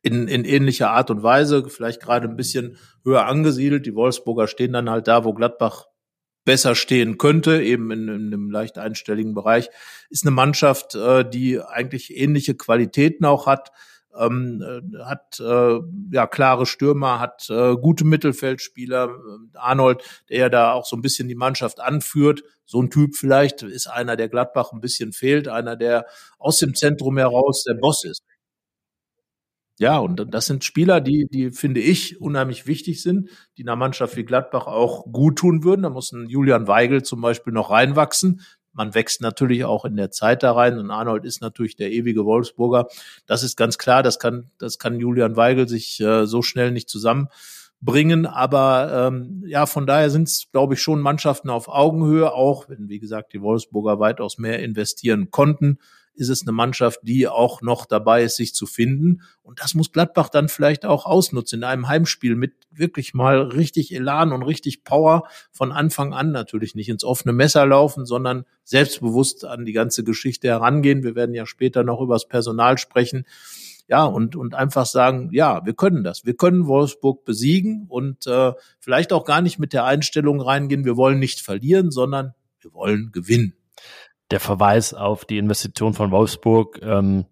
[0.00, 3.84] in, in ähnlicher Art und Weise, vielleicht gerade ein bisschen höher angesiedelt.
[3.84, 5.86] Die Wolfsburger stehen dann halt da, wo Gladbach
[6.44, 9.68] besser stehen könnte, eben in, in einem leicht einstelligen Bereich,
[10.08, 13.72] ist eine Mannschaft, äh, die eigentlich ähnliche Qualitäten auch hat,
[14.18, 15.78] ähm, äh, hat äh,
[16.12, 19.08] ja klare Stürmer, hat äh, gute Mittelfeldspieler.
[19.08, 23.16] Äh, Arnold, der ja da auch so ein bisschen die Mannschaft anführt, so ein Typ
[23.16, 26.06] vielleicht ist einer, der Gladbach ein bisschen fehlt, einer, der
[26.38, 28.22] aus dem Zentrum heraus der Boss ist.
[29.80, 34.14] Ja, und das sind Spieler, die, die finde ich unheimlich wichtig sind, die einer Mannschaft
[34.16, 35.82] wie Gladbach auch gut tun würden.
[35.82, 38.42] Da muss ein Julian Weigel zum Beispiel noch reinwachsen
[38.72, 42.24] man wächst natürlich auch in der Zeit da rein und Arnold ist natürlich der ewige
[42.24, 42.88] Wolfsburger.
[43.26, 46.88] Das ist ganz klar, das kann, das kann Julian Weigel sich äh, so schnell nicht
[46.88, 48.26] zusammenbringen.
[48.26, 52.88] Aber ähm, ja, von daher sind es, glaube ich, schon Mannschaften auf Augenhöhe, auch wenn,
[52.88, 55.78] wie gesagt, die Wolfsburger weitaus mehr investieren konnten
[56.14, 59.22] ist es eine Mannschaft, die auch noch dabei ist, sich zu finden.
[59.42, 63.94] Und das muss Gladbach dann vielleicht auch ausnutzen in einem Heimspiel mit wirklich mal richtig
[63.94, 69.44] Elan und richtig Power von Anfang an natürlich nicht ins offene Messer laufen, sondern selbstbewusst
[69.44, 71.02] an die ganze Geschichte herangehen.
[71.02, 73.24] Wir werden ja später noch über das Personal sprechen.
[73.88, 76.24] Ja, und, und einfach sagen, ja, wir können das.
[76.24, 80.96] Wir können Wolfsburg besiegen und äh, vielleicht auch gar nicht mit der Einstellung reingehen, wir
[80.96, 83.54] wollen nicht verlieren, sondern wir wollen gewinnen
[84.30, 87.26] der Verweis auf die Investition von Wolfsburg, ähm,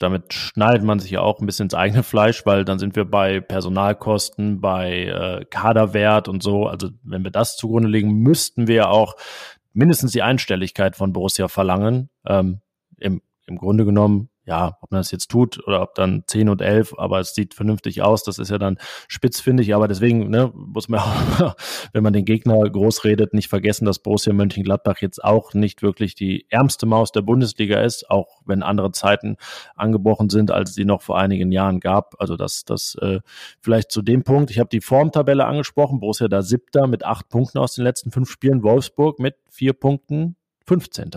[0.00, 3.04] damit schneidet man sich ja auch ein bisschen ins eigene Fleisch, weil dann sind wir
[3.04, 6.66] bei Personalkosten, bei äh, Kaderwert und so.
[6.66, 9.14] Also wenn wir das zugrunde legen, müssten wir auch
[9.74, 12.08] mindestens die Einstelligkeit von Borussia verlangen.
[12.26, 12.60] Ähm,
[12.98, 16.62] im, Im Grunde genommen ja, ob man das jetzt tut oder ob dann 10 und
[16.62, 20.88] 11, aber es sieht vernünftig aus, das ist ja dann spitzfindig, aber deswegen ne, muss
[20.88, 21.00] man
[21.40, 21.54] auch,
[21.92, 26.14] wenn man den Gegner groß redet, nicht vergessen, dass Borussia Mönchengladbach jetzt auch nicht wirklich
[26.14, 29.36] die ärmste Maus der Bundesliga ist, auch wenn andere Zeiten
[29.76, 32.14] angebrochen sind, als sie noch vor einigen Jahren gab.
[32.18, 33.20] Also das, das äh,
[33.60, 34.50] vielleicht zu dem Punkt.
[34.50, 38.30] Ich habe die Formtabelle angesprochen, Borussia da siebter mit acht Punkten aus den letzten fünf
[38.30, 41.10] Spielen, Wolfsburg mit vier Punkten 15.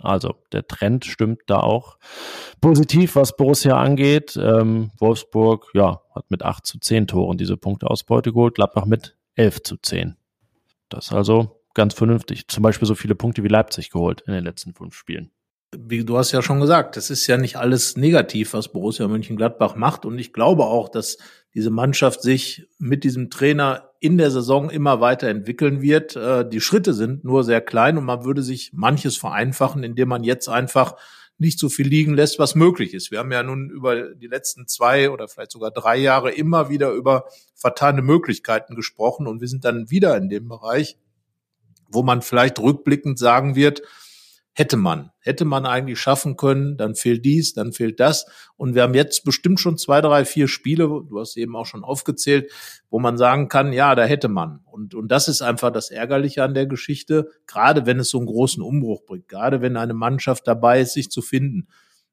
[0.00, 1.98] Also der Trend stimmt da auch
[2.60, 4.38] positiv, was Borussia angeht.
[4.40, 9.62] Ähm, Wolfsburg ja, hat mit 8 zu 10 Toren diese Punkteausbeute geholt, Gladbach mit 11
[9.62, 10.16] zu 10.
[10.88, 12.48] Das ist also ganz vernünftig.
[12.48, 15.30] Zum Beispiel so viele Punkte wie Leipzig geholt in den letzten fünf Spielen
[15.76, 19.76] wie du hast ja schon gesagt, das ist ja nicht alles negativ, was Borussia Mönchengladbach
[19.76, 20.06] macht.
[20.06, 21.18] Und ich glaube auch, dass
[21.54, 26.16] diese Mannschaft sich mit diesem Trainer in der Saison immer weiter entwickeln wird.
[26.16, 30.24] Äh, die Schritte sind nur sehr klein und man würde sich manches vereinfachen, indem man
[30.24, 30.96] jetzt einfach
[31.36, 33.10] nicht so viel liegen lässt, was möglich ist.
[33.10, 36.90] Wir haben ja nun über die letzten zwei oder vielleicht sogar drei Jahre immer wieder
[36.92, 40.96] über vertane Möglichkeiten gesprochen und wir sind dann wieder in dem Bereich,
[41.88, 43.82] wo man vielleicht rückblickend sagen wird,
[44.58, 48.26] hätte man, hätte man eigentlich schaffen können, dann fehlt dies, dann fehlt das.
[48.56, 51.84] Und wir haben jetzt bestimmt schon zwei, drei, vier Spiele, du hast eben auch schon
[51.84, 52.50] aufgezählt,
[52.90, 54.58] wo man sagen kann, ja, da hätte man.
[54.64, 58.26] Und, und das ist einfach das Ärgerliche an der Geschichte, gerade wenn es so einen
[58.26, 61.68] großen Umbruch bringt, gerade wenn eine Mannschaft dabei ist, sich zu finden.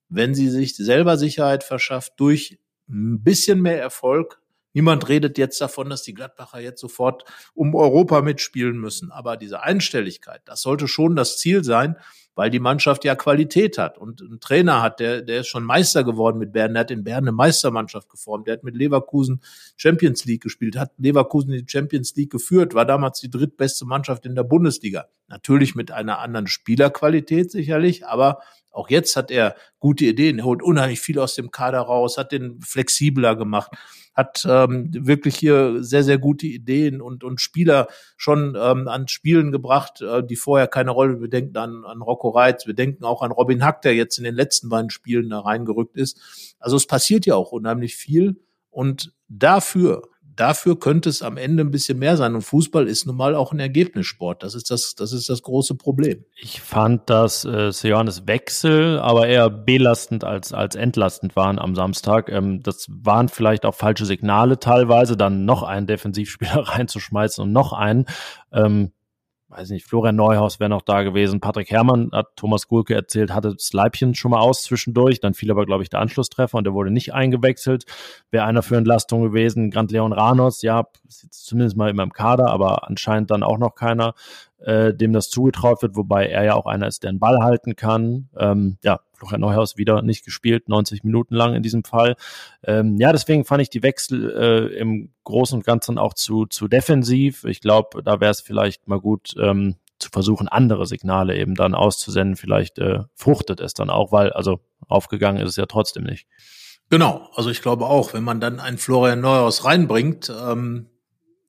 [0.08, 4.40] Wenn sie sich selber Sicherheit verschafft durch ein bisschen mehr Erfolg,
[4.78, 9.10] Niemand redet jetzt davon, dass die Gladbacher jetzt sofort um Europa mitspielen müssen.
[9.10, 11.96] Aber diese Einstelligkeit, das sollte schon das Ziel sein,
[12.36, 16.04] weil die Mannschaft ja Qualität hat und einen Trainer hat, der, der ist schon Meister
[16.04, 19.42] geworden mit Bern, der hat in Bern eine Meistermannschaft geformt, der hat mit Leverkusen
[19.78, 24.26] Champions League gespielt, hat Leverkusen in die Champions League geführt, war damals die drittbeste Mannschaft
[24.26, 25.06] in der Bundesliga.
[25.28, 28.40] Natürlich mit einer anderen Spielerqualität sicherlich, aber
[28.76, 30.40] auch jetzt hat er gute Ideen.
[30.40, 33.72] Er holt unheimlich viel aus dem Kader raus, hat den flexibler gemacht,
[34.14, 39.52] hat ähm, wirklich hier sehr, sehr gute Ideen und, und Spieler schon ähm, an Spielen
[39.52, 41.22] gebracht, äh, die vorher keine Rolle.
[41.22, 44.24] Wir denken an, an Rocco Reitz, wir denken auch an Robin Hack, der jetzt in
[44.24, 46.56] den letzten beiden Spielen da reingerückt ist.
[46.60, 48.42] Also es passiert ja auch unheimlich viel.
[48.70, 50.04] Und dafür
[50.36, 52.36] dafür könnte es am Ende ein bisschen mehr sein.
[52.36, 54.44] Und Fußball ist nun mal auch ein Ergebnissport.
[54.44, 56.26] Das ist das, das ist das große Problem.
[56.36, 62.30] Ich fand, dass äh, Seoanes Wechsel aber eher belastend als, als entlastend waren am Samstag.
[62.30, 67.74] Ähm, das waren vielleicht auch falsche Signale teilweise, dann noch einen Defensivspieler reinzuschmeißen und noch
[67.74, 68.06] einen.
[68.52, 68.92] Ähm,
[69.56, 71.40] weiß nicht, Florian Neuhaus wäre noch da gewesen.
[71.40, 75.20] Patrick Herrmann hat Thomas Gulke erzählt, hatte das Leibchen schon mal aus zwischendurch.
[75.20, 77.86] Dann fiel aber, glaube ich, der Anschlusstreffer und der wurde nicht eingewechselt.
[78.32, 79.72] Wäre einer für Entlastung gewesen.
[79.72, 83.58] Grant Leon Ranos, ja, ist jetzt zumindest mal immer im Kader, aber anscheinend dann auch
[83.58, 84.14] noch keiner
[84.60, 87.76] äh, dem das zugetraut wird, wobei er ja auch einer ist, der den Ball halten
[87.76, 88.30] kann.
[88.38, 92.16] Ähm, ja, Florian Neuhaus wieder nicht gespielt, 90 Minuten lang in diesem Fall.
[92.64, 96.68] Ähm, ja, deswegen fand ich die Wechsel äh, im Großen und Ganzen auch zu, zu
[96.68, 97.44] defensiv.
[97.46, 101.74] Ich glaube, da wäre es vielleicht mal gut, ähm, zu versuchen, andere Signale eben dann
[101.74, 102.36] auszusenden.
[102.36, 106.28] Vielleicht äh, fruchtet es dann auch, weil, also aufgegangen ist es ja trotzdem nicht.
[106.90, 110.90] Genau, also ich glaube auch, wenn man dann einen Florian Neuhaus reinbringt, ähm,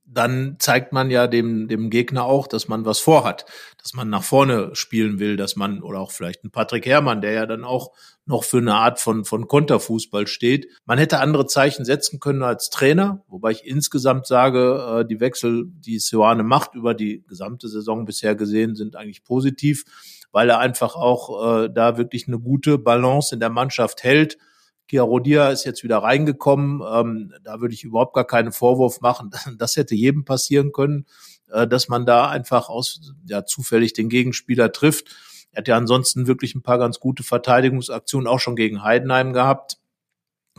[0.07, 3.45] dann zeigt man ja dem, dem Gegner auch, dass man was vorhat,
[3.83, 7.33] dass man nach vorne spielen will, dass man, oder auch vielleicht ein Patrick Herrmann, der
[7.33, 7.93] ja dann auch
[8.25, 10.69] noch für eine Art von, von Konterfußball steht.
[10.85, 15.67] Man hätte andere Zeichen setzen können als Trainer, wobei ich insgesamt sage, äh, die Wechsel,
[15.67, 19.85] die Sioane macht über die gesamte Saison bisher gesehen, sind eigentlich positiv,
[20.33, 24.39] weil er einfach auch äh, da wirklich eine gute Balance in der Mannschaft hält
[24.89, 26.83] Chiarodia ist jetzt wieder reingekommen.
[26.89, 29.31] Ähm, da würde ich überhaupt gar keinen Vorwurf machen.
[29.59, 31.07] Das hätte jedem passieren können,
[31.51, 35.15] äh, dass man da einfach aus, ja, zufällig den Gegenspieler trifft.
[35.51, 39.79] Er hat ja ansonsten wirklich ein paar ganz gute Verteidigungsaktionen auch schon gegen Heidenheim gehabt.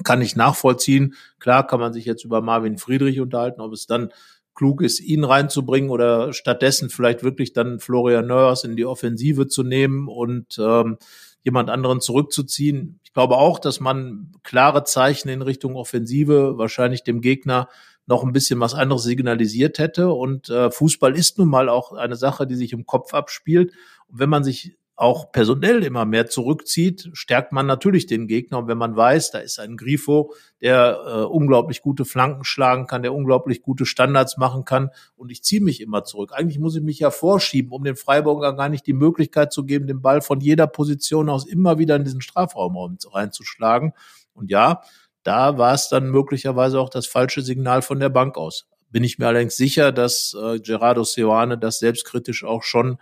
[0.04, 1.16] Kann ich nachvollziehen.
[1.40, 4.12] Klar kann man sich jetzt über Marvin Friedrich unterhalten, ob es dann
[4.58, 9.63] klug ist, ihn reinzubringen oder stattdessen vielleicht wirklich dann Florian Neuers in die Offensive zu
[9.63, 10.98] nehmen und ähm,
[11.43, 13.00] jemand anderen zurückzuziehen.
[13.04, 17.69] Ich glaube auch, dass man klare Zeichen in Richtung Offensive wahrscheinlich dem Gegner
[18.06, 20.10] noch ein bisschen was anderes signalisiert hätte.
[20.12, 23.73] Und äh, Fußball ist nun mal auch eine Sache, die sich im Kopf abspielt.
[24.08, 28.58] Und wenn man sich auch personell immer mehr zurückzieht, stärkt man natürlich den Gegner.
[28.58, 33.04] Und wenn man weiß, da ist ein Grifo, der äh, unglaublich gute Flanken schlagen kann,
[33.04, 36.32] der unglaublich gute Standards machen kann, und ich ziehe mich immer zurück.
[36.34, 39.86] Eigentlich muss ich mich ja vorschieben, um den Freiburger gar nicht die Möglichkeit zu geben,
[39.86, 43.94] den Ball von jeder Position aus immer wieder in diesen Strafraum reinzuschlagen.
[44.34, 44.82] Und ja,
[45.22, 48.68] da war es dann möglicherweise auch das falsche Signal von der Bank aus.
[48.90, 52.98] Bin ich mir allerdings sicher, dass äh, Gerardo Seoane das selbstkritisch auch schon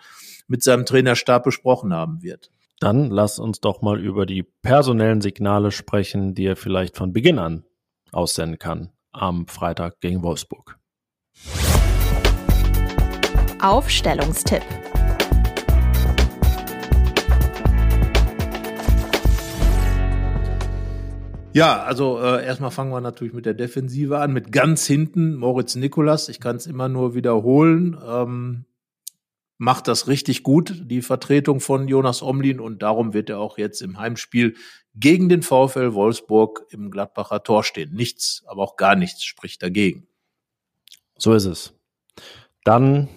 [0.47, 2.51] mit seinem Trainerstab besprochen haben wird.
[2.79, 7.39] Dann lass uns doch mal über die personellen Signale sprechen, die er vielleicht von Beginn
[7.39, 7.63] an
[8.11, 10.77] aussenden kann am Freitag gegen Wolfsburg.
[13.61, 14.63] Aufstellungstipp.
[21.53, 25.75] Ja, also äh, erstmal fangen wir natürlich mit der Defensive an, mit ganz hinten Moritz
[25.75, 26.27] Nikolas.
[26.27, 27.97] Ich kann es immer nur wiederholen.
[28.05, 28.65] Ähm,
[29.57, 33.81] macht das richtig gut, die Vertretung von Jonas Omlin und darum wird er auch jetzt
[33.81, 34.55] im Heimspiel
[34.95, 37.93] gegen den VfL Wolfsburg im Gladbacher Tor stehen.
[37.93, 40.07] Nichts, aber auch gar nichts spricht dagegen.
[41.17, 41.73] So ist es.
[42.63, 43.07] Dann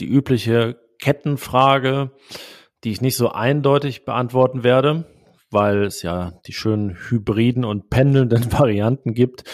[0.00, 2.10] die übliche Kettenfrage,
[2.84, 5.06] die ich nicht so eindeutig beantworten werde,
[5.50, 9.44] weil es ja die schönen hybriden und pendelnden Varianten gibt.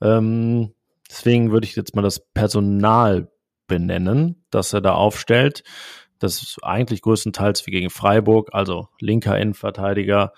[0.00, 0.74] Ähm,
[1.08, 3.30] deswegen würde ich jetzt mal das Personal
[3.68, 5.62] benennen, das er da aufstellt.
[6.18, 10.32] Das ist eigentlich größtenteils wie gegen Freiburg, also linker Innenverteidiger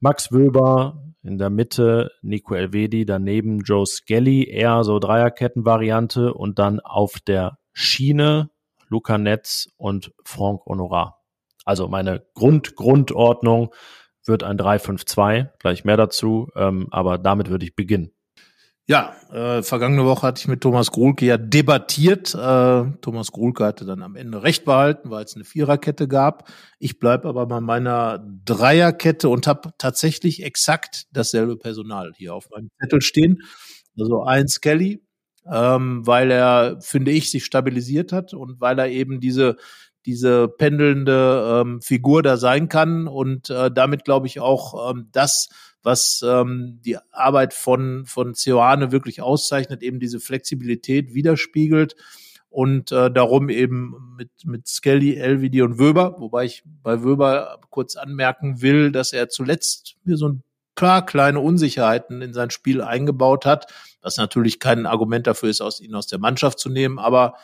[0.00, 6.80] Max Wöber, in der Mitte Nico Elvedi, daneben Joe Skelly, eher so Dreierkettenvariante und dann
[6.80, 8.50] auf der Schiene
[8.88, 11.20] Luca Netz und Franck Honorar.
[11.64, 13.72] Also meine Grund Grundordnung
[14.26, 18.12] wird ein 3-5-2, gleich mehr dazu, ähm, aber damit würde ich beginnen.
[18.90, 22.34] Ja, äh, vergangene Woche hatte ich mit Thomas Grulke ja debattiert.
[22.34, 26.50] Äh, Thomas Grulke hatte dann am Ende recht behalten, weil es eine Viererkette gab.
[26.80, 32.68] Ich bleib aber bei meiner Dreierkette und habe tatsächlich exakt dasselbe Personal hier auf meinem
[32.80, 33.42] Zettel stehen.
[33.96, 35.06] Also eins Kelly,
[35.48, 39.56] ähm, weil er, finde ich, sich stabilisiert hat und weil er eben diese
[40.06, 45.50] diese pendelnde ähm, Figur da sein kann und äh, damit glaube ich auch ähm, das,
[45.82, 51.96] was ähm, die Arbeit von von Ceoane wirklich auszeichnet, eben diese Flexibilität widerspiegelt
[52.48, 57.96] und äh, darum eben mit mit Skelly, Elvidi und Wöber, wobei ich bei Wöber kurz
[57.96, 60.42] anmerken will, dass er zuletzt mir so ein
[60.74, 65.80] paar kleine Unsicherheiten in sein Spiel eingebaut hat, was natürlich kein Argument dafür ist, aus
[65.80, 67.34] ihn aus der Mannschaft zu nehmen, aber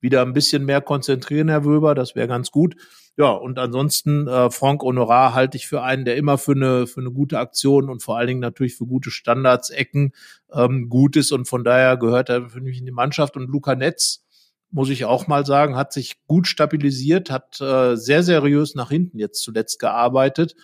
[0.00, 2.74] wieder ein bisschen mehr konzentrieren, Herr Wöber, das wäre ganz gut.
[3.18, 7.00] Ja, und ansonsten äh, Frank Honorar halte ich für einen, der immer für eine für
[7.00, 10.12] eine gute Aktion und vor allen Dingen natürlich für gute Standards, Ecken
[10.52, 13.74] ähm, gut ist und von daher gehört er für mich in die Mannschaft und Luca
[13.74, 14.24] Netz
[14.70, 19.18] muss ich auch mal sagen, hat sich gut stabilisiert, hat äh, sehr seriös nach hinten
[19.18, 20.54] jetzt zuletzt gearbeitet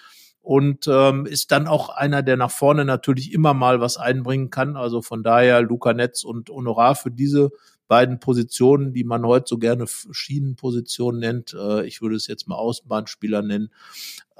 [0.40, 4.76] und ähm, ist dann auch einer, der nach vorne natürlich immer mal was einbringen kann.
[4.76, 7.50] Also von daher Luca Netz und Honorar für diese
[7.88, 11.54] beiden Positionen, die man heute so gerne Schienenpositionen nennt.
[11.54, 13.70] Äh, ich würde es jetzt mal Außenbahnspieler nennen,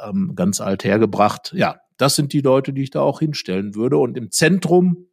[0.03, 1.53] ähm, ganz alt hergebracht.
[1.57, 3.99] Ja, das sind die Leute, die ich da auch hinstellen würde.
[3.99, 5.09] Und im Zentrum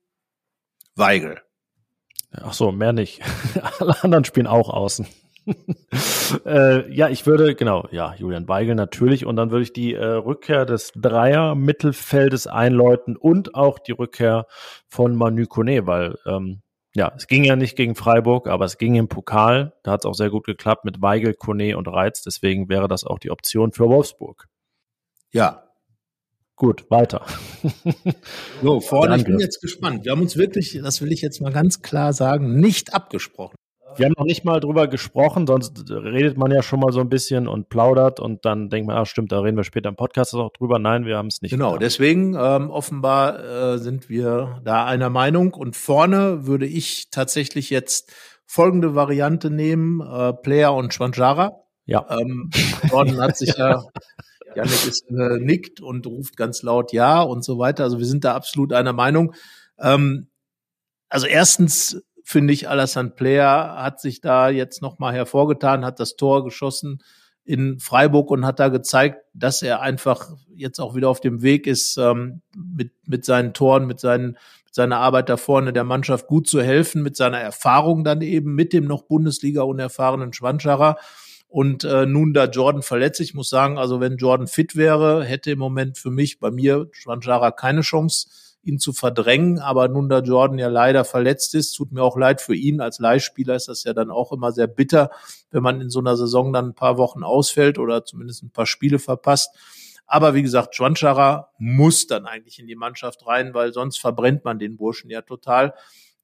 [0.96, 1.40] Weigel.
[2.32, 3.22] Ach so, mehr nicht.
[3.80, 5.08] Alle anderen spielen auch außen.
[6.46, 9.26] äh, ja, ich würde, genau, ja, Julian Weigel natürlich.
[9.26, 14.48] Und dann würde ich die äh, Rückkehr des Dreier-Mittelfeldes einläuten und auch die Rückkehr
[14.88, 16.62] von Manu Kone, weil ähm,
[16.96, 19.74] ja, es ging ja nicht gegen Freiburg, aber es ging im Pokal.
[19.84, 22.22] Da hat es auch sehr gut geklappt mit Weigel, Kone und Reiz.
[22.22, 24.48] Deswegen wäre das auch die Option für Wolfsburg.
[25.34, 25.64] Ja.
[26.56, 27.26] Gut, weiter.
[28.64, 30.06] so, vorne, ich bin jetzt gespannt.
[30.06, 33.58] Wir haben uns wirklich, das will ich jetzt mal ganz klar sagen, nicht abgesprochen.
[33.98, 37.10] Wir haben noch nicht mal drüber gesprochen, sonst redet man ja schon mal so ein
[37.10, 40.34] bisschen und plaudert und dann denkt man, ah stimmt, da reden wir später im Podcast
[40.36, 40.80] auch drüber.
[40.80, 41.52] Nein, wir haben es nicht.
[41.52, 41.80] Genau, getan.
[41.82, 45.54] deswegen ähm, offenbar äh, sind wir da einer Meinung.
[45.54, 48.14] Und vorne würde ich tatsächlich jetzt
[48.46, 51.62] folgende Variante nehmen, äh, Player und Schwanjara.
[51.86, 52.06] Ja.
[52.10, 52.50] Ähm,
[52.90, 53.84] Gordon hat sich ja,
[54.56, 57.84] Janik ist, äh, nickt und ruft ganz laut Ja und so weiter.
[57.84, 59.34] Also wir sind da absolut einer Meinung.
[59.80, 60.28] Ähm,
[61.10, 66.44] also erstens finde ich, Alassane Player hat sich da jetzt nochmal hervorgetan, hat das Tor
[66.44, 67.04] geschossen
[67.46, 71.68] in Freiburg und hat da gezeigt, dass er einfach jetzt auch wieder auf dem Weg
[71.68, 76.26] ist, ähm, mit, mit seinen Toren, mit, seinen, mit seiner Arbeit da vorne der Mannschaft
[76.26, 80.98] gut zu helfen, mit seiner Erfahrung dann eben mit dem noch Bundesliga unerfahrenen Schwanscherer.
[81.48, 85.52] Und äh, nun da Jordan verletzt, ich muss sagen, also wenn Jordan fit wäre, hätte
[85.52, 88.28] im Moment für mich bei mir Schwanschara keine Chance
[88.66, 89.60] ihn zu verdrängen.
[89.60, 92.82] Aber nun da Jordan ja leider verletzt ist, tut mir auch leid für ihn.
[92.82, 95.12] Als Leihspieler ist das ja dann auch immer sehr bitter,
[95.52, 98.66] wenn man in so einer Saison dann ein paar Wochen ausfällt oder zumindest ein paar
[98.66, 99.56] Spiele verpasst.
[100.08, 104.60] Aber wie gesagt, Schwanschara muss dann eigentlich in die Mannschaft rein, weil sonst verbrennt man
[104.60, 105.74] den Burschen ja total.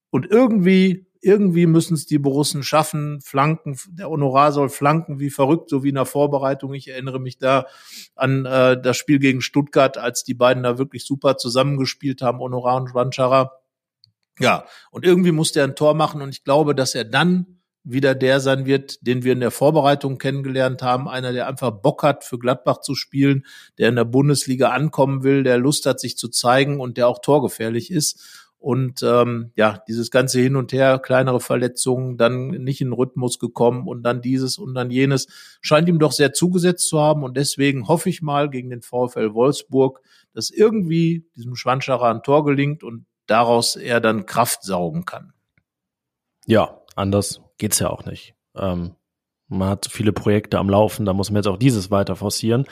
[0.09, 5.69] Und irgendwie irgendwie müssen es die Borussen schaffen, flanken, der Honorar soll flanken wie verrückt,
[5.69, 6.73] so wie in der Vorbereitung.
[6.73, 7.67] Ich erinnere mich da
[8.15, 12.77] an äh, das Spiel gegen Stuttgart, als die beiden da wirklich super zusammengespielt haben, Honorar
[12.77, 13.51] und Schwanschara.
[14.39, 18.13] Ja, und irgendwie musste er ein Tor machen und ich glaube, dass er dann wieder
[18.13, 21.07] der sein wird, den wir in der Vorbereitung kennengelernt haben.
[21.07, 23.45] Einer, der einfach Bock hat, für Gladbach zu spielen,
[23.77, 27.19] der in der Bundesliga ankommen will, der Lust hat, sich zu zeigen und der auch
[27.19, 28.40] torgefährlich ist.
[28.61, 33.39] Und ähm, ja, dieses ganze Hin und Her, kleinere Verletzungen, dann nicht in den Rhythmus
[33.39, 37.23] gekommen und dann dieses und dann jenes, scheint ihm doch sehr zugesetzt zu haben.
[37.23, 40.01] Und deswegen hoffe ich mal gegen den VfL Wolfsburg,
[40.35, 45.33] dass irgendwie diesem Schwanscherer ein Tor gelingt und daraus er dann Kraft saugen kann.
[46.45, 48.35] Ja, anders geht's ja auch nicht.
[48.55, 48.93] Ähm,
[49.51, 52.65] man hat so viele Projekte am Laufen, da muss man jetzt auch dieses weiter forcieren.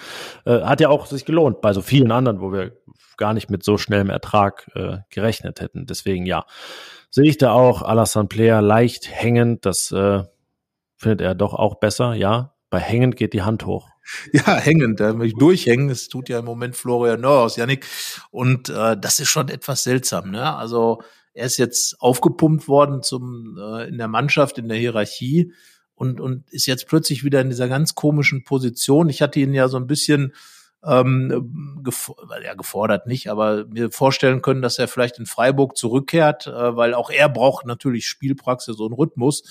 [0.45, 2.77] Äh, hat ja auch sich gelohnt bei so vielen anderen, wo wir
[3.17, 5.85] gar nicht mit so schnellem Ertrag äh, gerechnet hätten.
[5.85, 6.45] Deswegen ja,
[7.09, 9.65] sehe ich da auch Alassane Player leicht hängend.
[9.65, 10.23] Das äh,
[10.95, 12.13] findet er doch auch besser.
[12.13, 13.89] Ja, bei hängend geht die Hand hoch.
[14.33, 15.87] Ja, hängend, ich durchhängen.
[15.87, 17.85] Das tut ja im Moment Florian Neuhaus, Janik.
[18.31, 20.31] Und äh, das ist schon etwas seltsam.
[20.31, 20.55] Ne?
[20.55, 25.53] Also er ist jetzt aufgepumpt worden zum äh, in der Mannschaft, in der Hierarchie
[25.99, 29.09] und, und ist jetzt plötzlich wieder in dieser ganz komischen Position.
[29.09, 30.33] Ich hatte ihn ja so ein bisschen
[30.81, 31.83] ähm,
[32.41, 36.93] ja, gefordert nicht, aber mir vorstellen können, dass er vielleicht in Freiburg zurückkehrt, äh, weil
[36.93, 39.43] auch er braucht natürlich Spielpraxis und Rhythmus.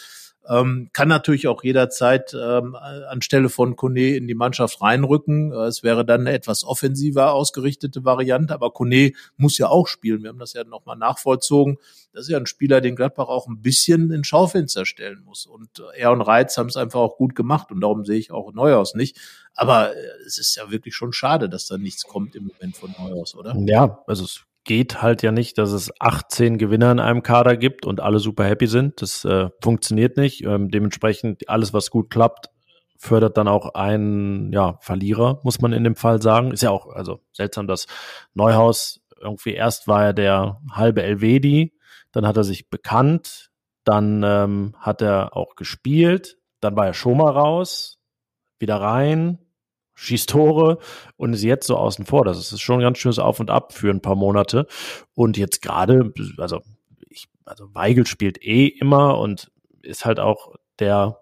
[0.48, 5.52] Ähm, kann natürlich auch jederzeit ähm, anstelle von Kone in die Mannschaft reinrücken.
[5.52, 10.22] Äh, es wäre dann eine etwas offensiver ausgerichtete Variante, aber Kone muss ja auch spielen.
[10.22, 11.76] Wir haben das ja nochmal nachvollzogen.
[12.12, 15.44] Das ist ja ein Spieler, den Gladbach auch ein bisschen in Schaufenster stellen muss.
[15.44, 18.30] Und äh, er und Reiz haben es einfach auch gut gemacht und darum sehe ich
[18.30, 19.18] auch Neuhaus nicht.
[19.54, 22.94] Aber äh, es ist ja wirklich schon schade, dass da nichts kommt im Moment von
[22.98, 23.54] Neuhaus, oder?
[23.66, 27.87] Ja, also es geht halt ja nicht, dass es 18 Gewinner in einem Kader gibt
[27.87, 29.01] und alle super happy sind.
[29.01, 30.45] Das äh, funktioniert nicht.
[30.45, 32.51] Ähm, dementsprechend alles, was gut klappt,
[32.99, 36.53] fördert dann auch einen ja, Verlierer, muss man in dem Fall sagen.
[36.53, 37.86] Ist ja auch also seltsam, dass
[38.34, 41.72] Neuhaus irgendwie erst war er der halbe Elvedi,
[42.12, 43.51] dann hat er sich bekannt,
[43.84, 47.99] dann ähm, hat er auch gespielt, dann war er schon mal raus,
[48.59, 49.38] wieder rein,
[49.99, 50.78] schießt Tore
[51.16, 52.24] und ist jetzt so außen vor.
[52.24, 54.66] Das ist schon ein ganz schönes Auf und Ab für ein paar Monate.
[55.14, 56.62] Und jetzt gerade, also
[57.11, 59.51] ich, also Weigel spielt eh immer und
[59.82, 61.18] ist halt auch der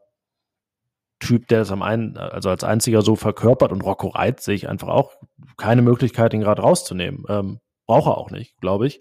[1.21, 4.69] Typ, der es am einen, also als einziger so verkörpert und Rocco Reitz sehe ich
[4.69, 5.13] einfach auch
[5.57, 7.25] keine Möglichkeit, ihn gerade rauszunehmen.
[7.29, 9.01] Ähm, braucht er auch nicht, glaube ich.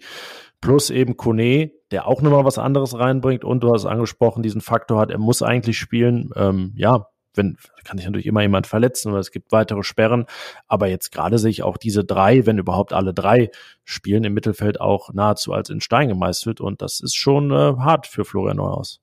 [0.62, 4.98] Plus eben Kone, der auch nochmal was anderes reinbringt und du hast angesprochen, diesen Faktor
[4.98, 6.30] hat, er muss eigentlich spielen.
[6.34, 10.26] Ähm, ja, wenn, kann sich natürlich immer jemand verletzen oder es gibt weitere Sperren.
[10.66, 13.50] Aber jetzt gerade sehe ich auch diese drei, wenn überhaupt alle drei
[13.84, 16.60] spielen im Mittelfeld auch nahezu als in Stein gemeißelt.
[16.60, 19.00] Und das ist schon äh, hart für Florian Neuhaus.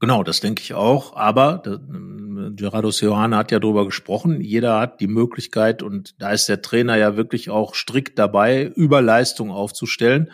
[0.00, 1.16] Genau, das denke ich auch.
[1.16, 4.40] Aber äh, Gerardo Seoane hat ja darüber gesprochen.
[4.40, 9.50] Jeder hat die Möglichkeit und da ist der Trainer ja wirklich auch strikt dabei, Überleistung
[9.50, 10.30] aufzustellen.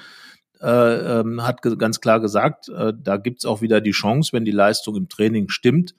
[0.61, 4.51] Äh, ähm, hat ganz klar gesagt, äh, da gibt's auch wieder die Chance, wenn die
[4.51, 5.95] Leistung im Training stimmt,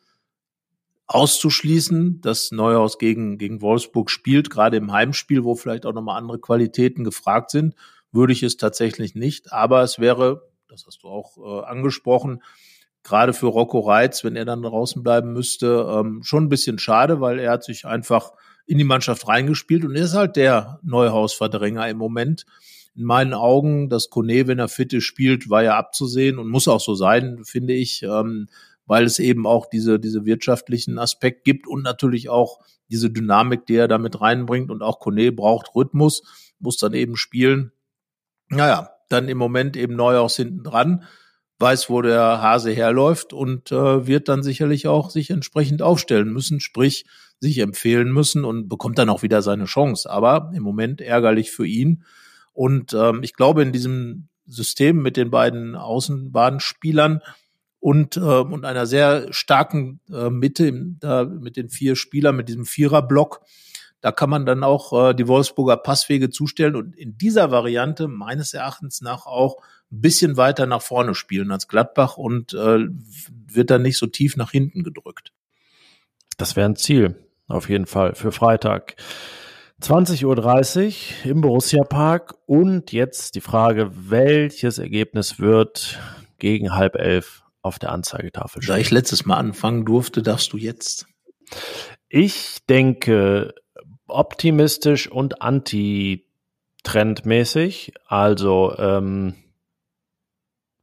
[1.07, 6.39] auszuschließen, dass Neuhaus gegen, gegen Wolfsburg spielt, gerade im Heimspiel, wo vielleicht auch nochmal andere
[6.39, 7.75] Qualitäten gefragt sind,
[8.11, 9.53] würde ich es tatsächlich nicht.
[9.53, 12.41] Aber es wäre, das hast du auch äh, angesprochen,
[13.03, 17.21] gerade für Rocco Reitz, wenn er dann draußen bleiben müsste, ähm, schon ein bisschen schade,
[17.21, 18.31] weil er hat sich einfach
[18.65, 22.45] in die Mannschaft reingespielt und ist halt der Neuhaus-Verdränger im Moment.
[22.95, 26.67] In meinen Augen, dass Kone, wenn er fit ist, spielt, war ja abzusehen und muss
[26.67, 28.01] auch so sein, finde ich.
[28.01, 28.47] Ähm,
[28.85, 32.59] weil es eben auch diese, diese wirtschaftlichen Aspekt gibt und natürlich auch
[32.89, 34.69] diese Dynamik, die er damit reinbringt.
[34.71, 36.23] Und auch Kone braucht Rhythmus,
[36.59, 37.71] muss dann eben spielen.
[38.49, 41.03] Naja, dann im Moment eben neu aus hinten dran,
[41.59, 46.59] weiß, wo der Hase herläuft und äh, wird dann sicherlich auch sich entsprechend aufstellen müssen,
[46.59, 47.05] sprich
[47.39, 50.09] sich empfehlen müssen und bekommt dann auch wieder seine Chance.
[50.09, 52.03] Aber im Moment ärgerlich für ihn.
[52.53, 57.21] Und ähm, ich glaube, in diesem System mit den beiden Außenbahnspielern
[57.85, 62.65] und, äh, und einer sehr starken äh, Mitte da mit den vier Spielern, mit diesem
[62.65, 63.41] Viererblock.
[64.01, 68.55] Da kann man dann auch äh, die Wolfsburger Passwege zustellen und in dieser Variante meines
[68.55, 69.57] Erachtens nach auch
[69.91, 72.87] ein bisschen weiter nach vorne spielen als Gladbach und äh,
[73.29, 75.31] wird dann nicht so tief nach hinten gedrückt.
[76.37, 77.13] Das wäre ein Ziel,
[77.47, 78.95] auf jeden Fall, für Freitag.
[79.83, 85.99] 20.30 Uhr im Borussia Park und jetzt die Frage, welches Ergebnis wird
[86.39, 88.73] gegen halb elf auf der Anzeigetafel steht.
[88.73, 91.07] Da ich letztes Mal anfangen durfte, darfst du jetzt.
[92.07, 93.55] Ich denke
[94.07, 97.93] optimistisch und anti-trendmäßig.
[98.05, 99.33] Also ähm,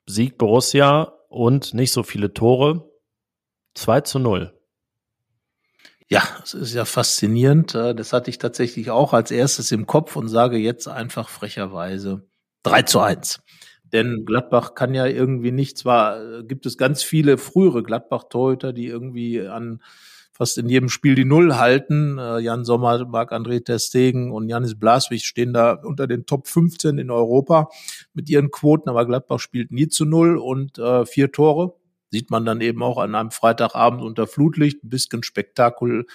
[0.07, 2.91] Sieg Borussia und nicht so viele Tore.
[3.75, 4.53] 2 zu 0.
[6.09, 7.75] Ja, es ist ja faszinierend.
[7.75, 12.29] Äh, das hatte ich tatsächlich auch als erstes im Kopf und sage jetzt einfach frecherweise
[12.65, 13.41] 3 zu 1.
[13.93, 18.87] Denn Gladbach kann ja irgendwie nicht, zwar äh, gibt es ganz viele frühere Gladbach-Torhüter, die
[18.87, 19.81] irgendwie an
[20.33, 22.19] fast in jedem Spiel die Null halten.
[22.19, 27.11] Äh, Jan Sommer, Marc-André Terstegen und Janis Blaswig stehen da unter den Top 15 in
[27.11, 27.69] Europa
[28.15, 31.75] mit ihren Quoten, aber Gladbach spielt nie zu Null und äh, vier Tore.
[32.11, 36.07] Sieht man dann eben auch an einem Freitagabend unter Flutlicht, ein bisschen Spektakel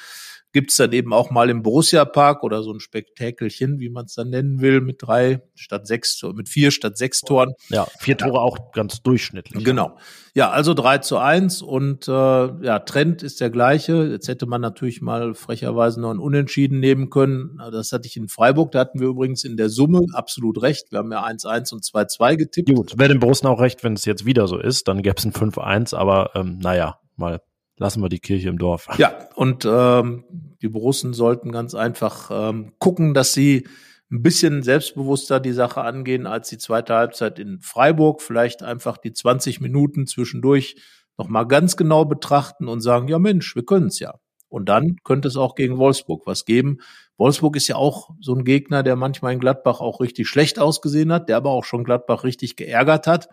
[0.54, 4.16] gibt's dann eben auch mal im Borussia Park oder so ein Spektakelchen, wie man es
[4.16, 7.54] dann nennen will, mit drei statt sechs, mit vier statt sechs Toren.
[7.70, 8.40] Ja, vier Tore ja.
[8.40, 9.64] auch ganz durchschnittlich.
[9.64, 9.98] Genau.
[10.34, 14.06] Ja, also drei zu eins und äh, ja, Trend ist der gleiche.
[14.06, 17.60] Jetzt hätte man natürlich mal frecherweise noch ein Unentschieden nehmen können.
[17.72, 20.92] Das hatte ich in Freiburg, da hatten wir übrigens in der Summe absolut recht.
[20.92, 22.74] Wir haben ja 1-1 und 2-2 getippt.
[22.74, 25.26] Gut, wäre dem Borussen auch recht, wenn es jetzt wieder so ist, dann gäbe es
[25.26, 27.42] ein 5-1, aber ähm, naja, mal
[27.78, 28.88] lassen wir die Kirche im Dorf.
[28.98, 30.26] Ja, und ähm,
[30.62, 33.68] die Borussen sollten ganz einfach ähm, gucken, dass sie
[34.12, 38.22] ein bisschen selbstbewusster die Sache angehen als die zweite Halbzeit in Freiburg.
[38.22, 40.76] Vielleicht einfach die 20 Minuten zwischendurch
[41.18, 44.16] nochmal ganz genau betrachten und sagen, ja Mensch, wir können es ja.
[44.50, 46.78] Und dann könnte es auch gegen Wolfsburg was geben.
[47.18, 51.12] Wolfsburg ist ja auch so ein Gegner, der manchmal in Gladbach auch richtig schlecht ausgesehen
[51.12, 53.28] hat, der aber auch schon Gladbach richtig geärgert hat.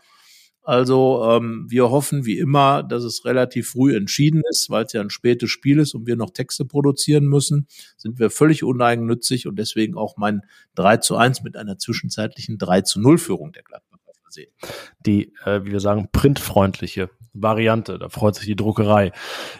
[0.65, 5.03] Also ähm, wir hoffen wie immer, dass es relativ früh entschieden ist, weil es ja
[5.03, 9.57] ein spätes Spiel ist und wir noch Texte produzieren müssen, sind wir völlig uneigennützig und
[9.59, 10.41] deswegen auch mein
[10.77, 14.53] 3 zu 1 mit einer zwischenzeitlichen 3 zu 0 Führung der Gladbacher versehen.
[15.01, 19.13] Die, äh, wie wir sagen, printfreundliche Variante, da freut sich die Druckerei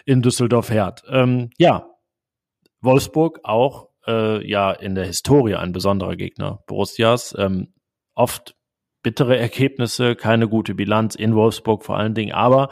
[0.05, 1.03] in Düsseldorf-Herd.
[1.09, 1.87] Ähm, ja,
[2.81, 7.35] Wolfsburg auch äh, ja in der Historie ein besonderer Gegner Borussias.
[7.37, 7.73] Ähm,
[8.13, 8.55] oft
[9.05, 12.69] bittere Ergebnisse, keine gute Bilanz in Wolfsburg vor allen Dingen, aber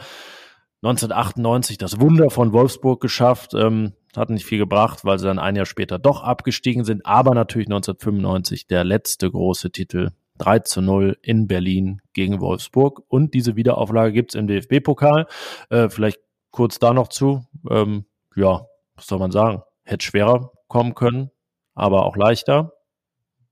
[0.82, 3.54] 1998 das Wunder von Wolfsburg geschafft.
[3.54, 7.06] Ähm, hat nicht viel gebracht, weil sie dann ein Jahr später doch abgestiegen sind.
[7.06, 10.10] Aber natürlich 1995 der letzte große Titel.
[10.38, 13.02] 3 zu 0 in Berlin gegen Wolfsburg.
[13.06, 15.26] Und diese Wiederauflage gibt's im DFB-Pokal.
[15.70, 16.18] Äh, vielleicht
[16.50, 17.44] kurz da noch zu.
[17.70, 18.66] Ähm, ja,
[18.96, 19.62] was soll man sagen?
[19.84, 21.30] Hätte schwerer kommen können,
[21.74, 22.72] aber auch leichter.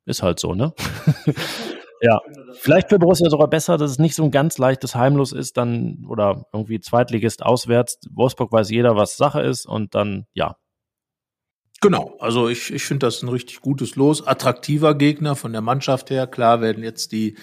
[0.04, 0.74] Ist halt so, ne?
[2.02, 2.20] ja.
[2.54, 6.04] Vielleicht für Borussia sogar besser, dass es nicht so ein ganz leichtes Heimlos ist, dann
[6.08, 8.00] oder irgendwie Zweitligist auswärts.
[8.10, 10.56] Wolfsburg weiß jeder, was Sache ist und dann, ja.
[11.80, 14.26] Genau, also ich, ich finde das ein richtig gutes Los.
[14.26, 16.26] Attraktiver Gegner von der Mannschaft her.
[16.26, 17.36] Klar werden jetzt die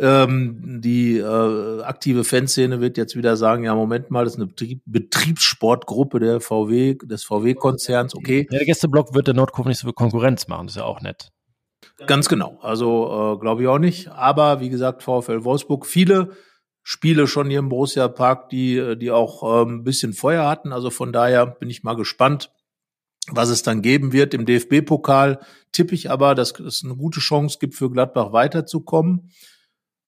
[0.00, 4.46] ähm, die äh, aktive Fanszene wird jetzt wieder sagen, ja, Moment mal, das ist eine
[4.46, 8.46] Betrieb Betriebssportgruppe der VW, des VW-Konzerns, okay.
[8.50, 11.02] Ja, der Gästeblock wird der Nordkurve nicht so viel Konkurrenz machen, das ist ja auch
[11.02, 11.30] nett.
[12.06, 12.58] Ganz genau.
[12.62, 14.08] Also äh, glaube ich auch nicht.
[14.08, 16.30] Aber wie gesagt, VfL Wolfsburg, viele
[16.82, 20.72] Spiele schon hier im Borussia Park, die, die auch ähm, ein bisschen Feuer hatten.
[20.72, 22.50] Also von daher bin ich mal gespannt,
[23.28, 24.34] was es dann geben wird.
[24.34, 25.40] Im DFB-Pokal
[25.72, 29.30] tippe ich aber, dass es eine gute Chance gibt für Gladbach weiterzukommen.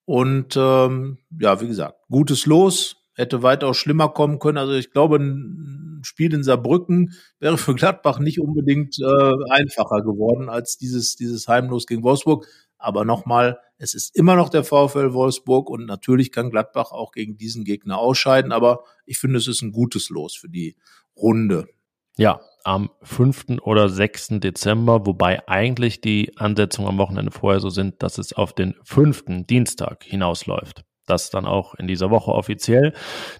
[0.04, 4.58] Und ähm, ja, wie gesagt, gutes Los, hätte weitaus schlimmer kommen können.
[4.58, 10.48] Also ich glaube, ein Spiel in Saarbrücken wäre für Gladbach nicht unbedingt äh, einfacher geworden
[10.48, 12.46] als dieses, dieses Heimlos gegen Wolfsburg.
[12.78, 17.36] Aber nochmal, es ist immer noch der VfL Wolfsburg und natürlich kann Gladbach auch gegen
[17.36, 18.50] diesen Gegner ausscheiden.
[18.50, 20.76] Aber ich finde, es ist ein gutes Los für die
[21.16, 21.68] Runde.
[22.16, 23.58] Ja, am 5.
[23.62, 24.40] oder 6.
[24.40, 29.46] Dezember, wobei eigentlich die Ansetzungen am Wochenende vorher so sind, dass es auf den 5.
[29.46, 30.84] Dienstag hinausläuft.
[31.12, 32.94] Das dann auch in dieser Woche offiziell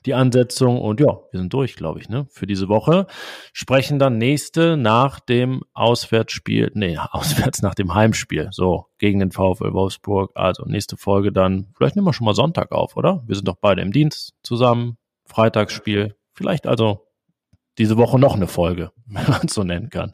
[0.05, 0.79] die Ansetzung.
[0.79, 3.07] Und ja, wir sind durch, glaube ich, ne, für diese Woche.
[3.55, 9.73] Sprechen dann nächste nach dem Auswärtsspiel, nee, auswärts nach dem Heimspiel, so, gegen den VfL
[9.73, 10.33] Wolfsburg.
[10.35, 13.23] Also nächste Folge dann, vielleicht nehmen wir schon mal Sonntag auf, oder?
[13.27, 14.99] Wir sind doch beide im Dienst zusammen.
[15.25, 16.15] Freitagsspiel.
[16.35, 17.07] Vielleicht also
[17.79, 20.13] diese Woche noch eine Folge, wenn man es so nennen kann.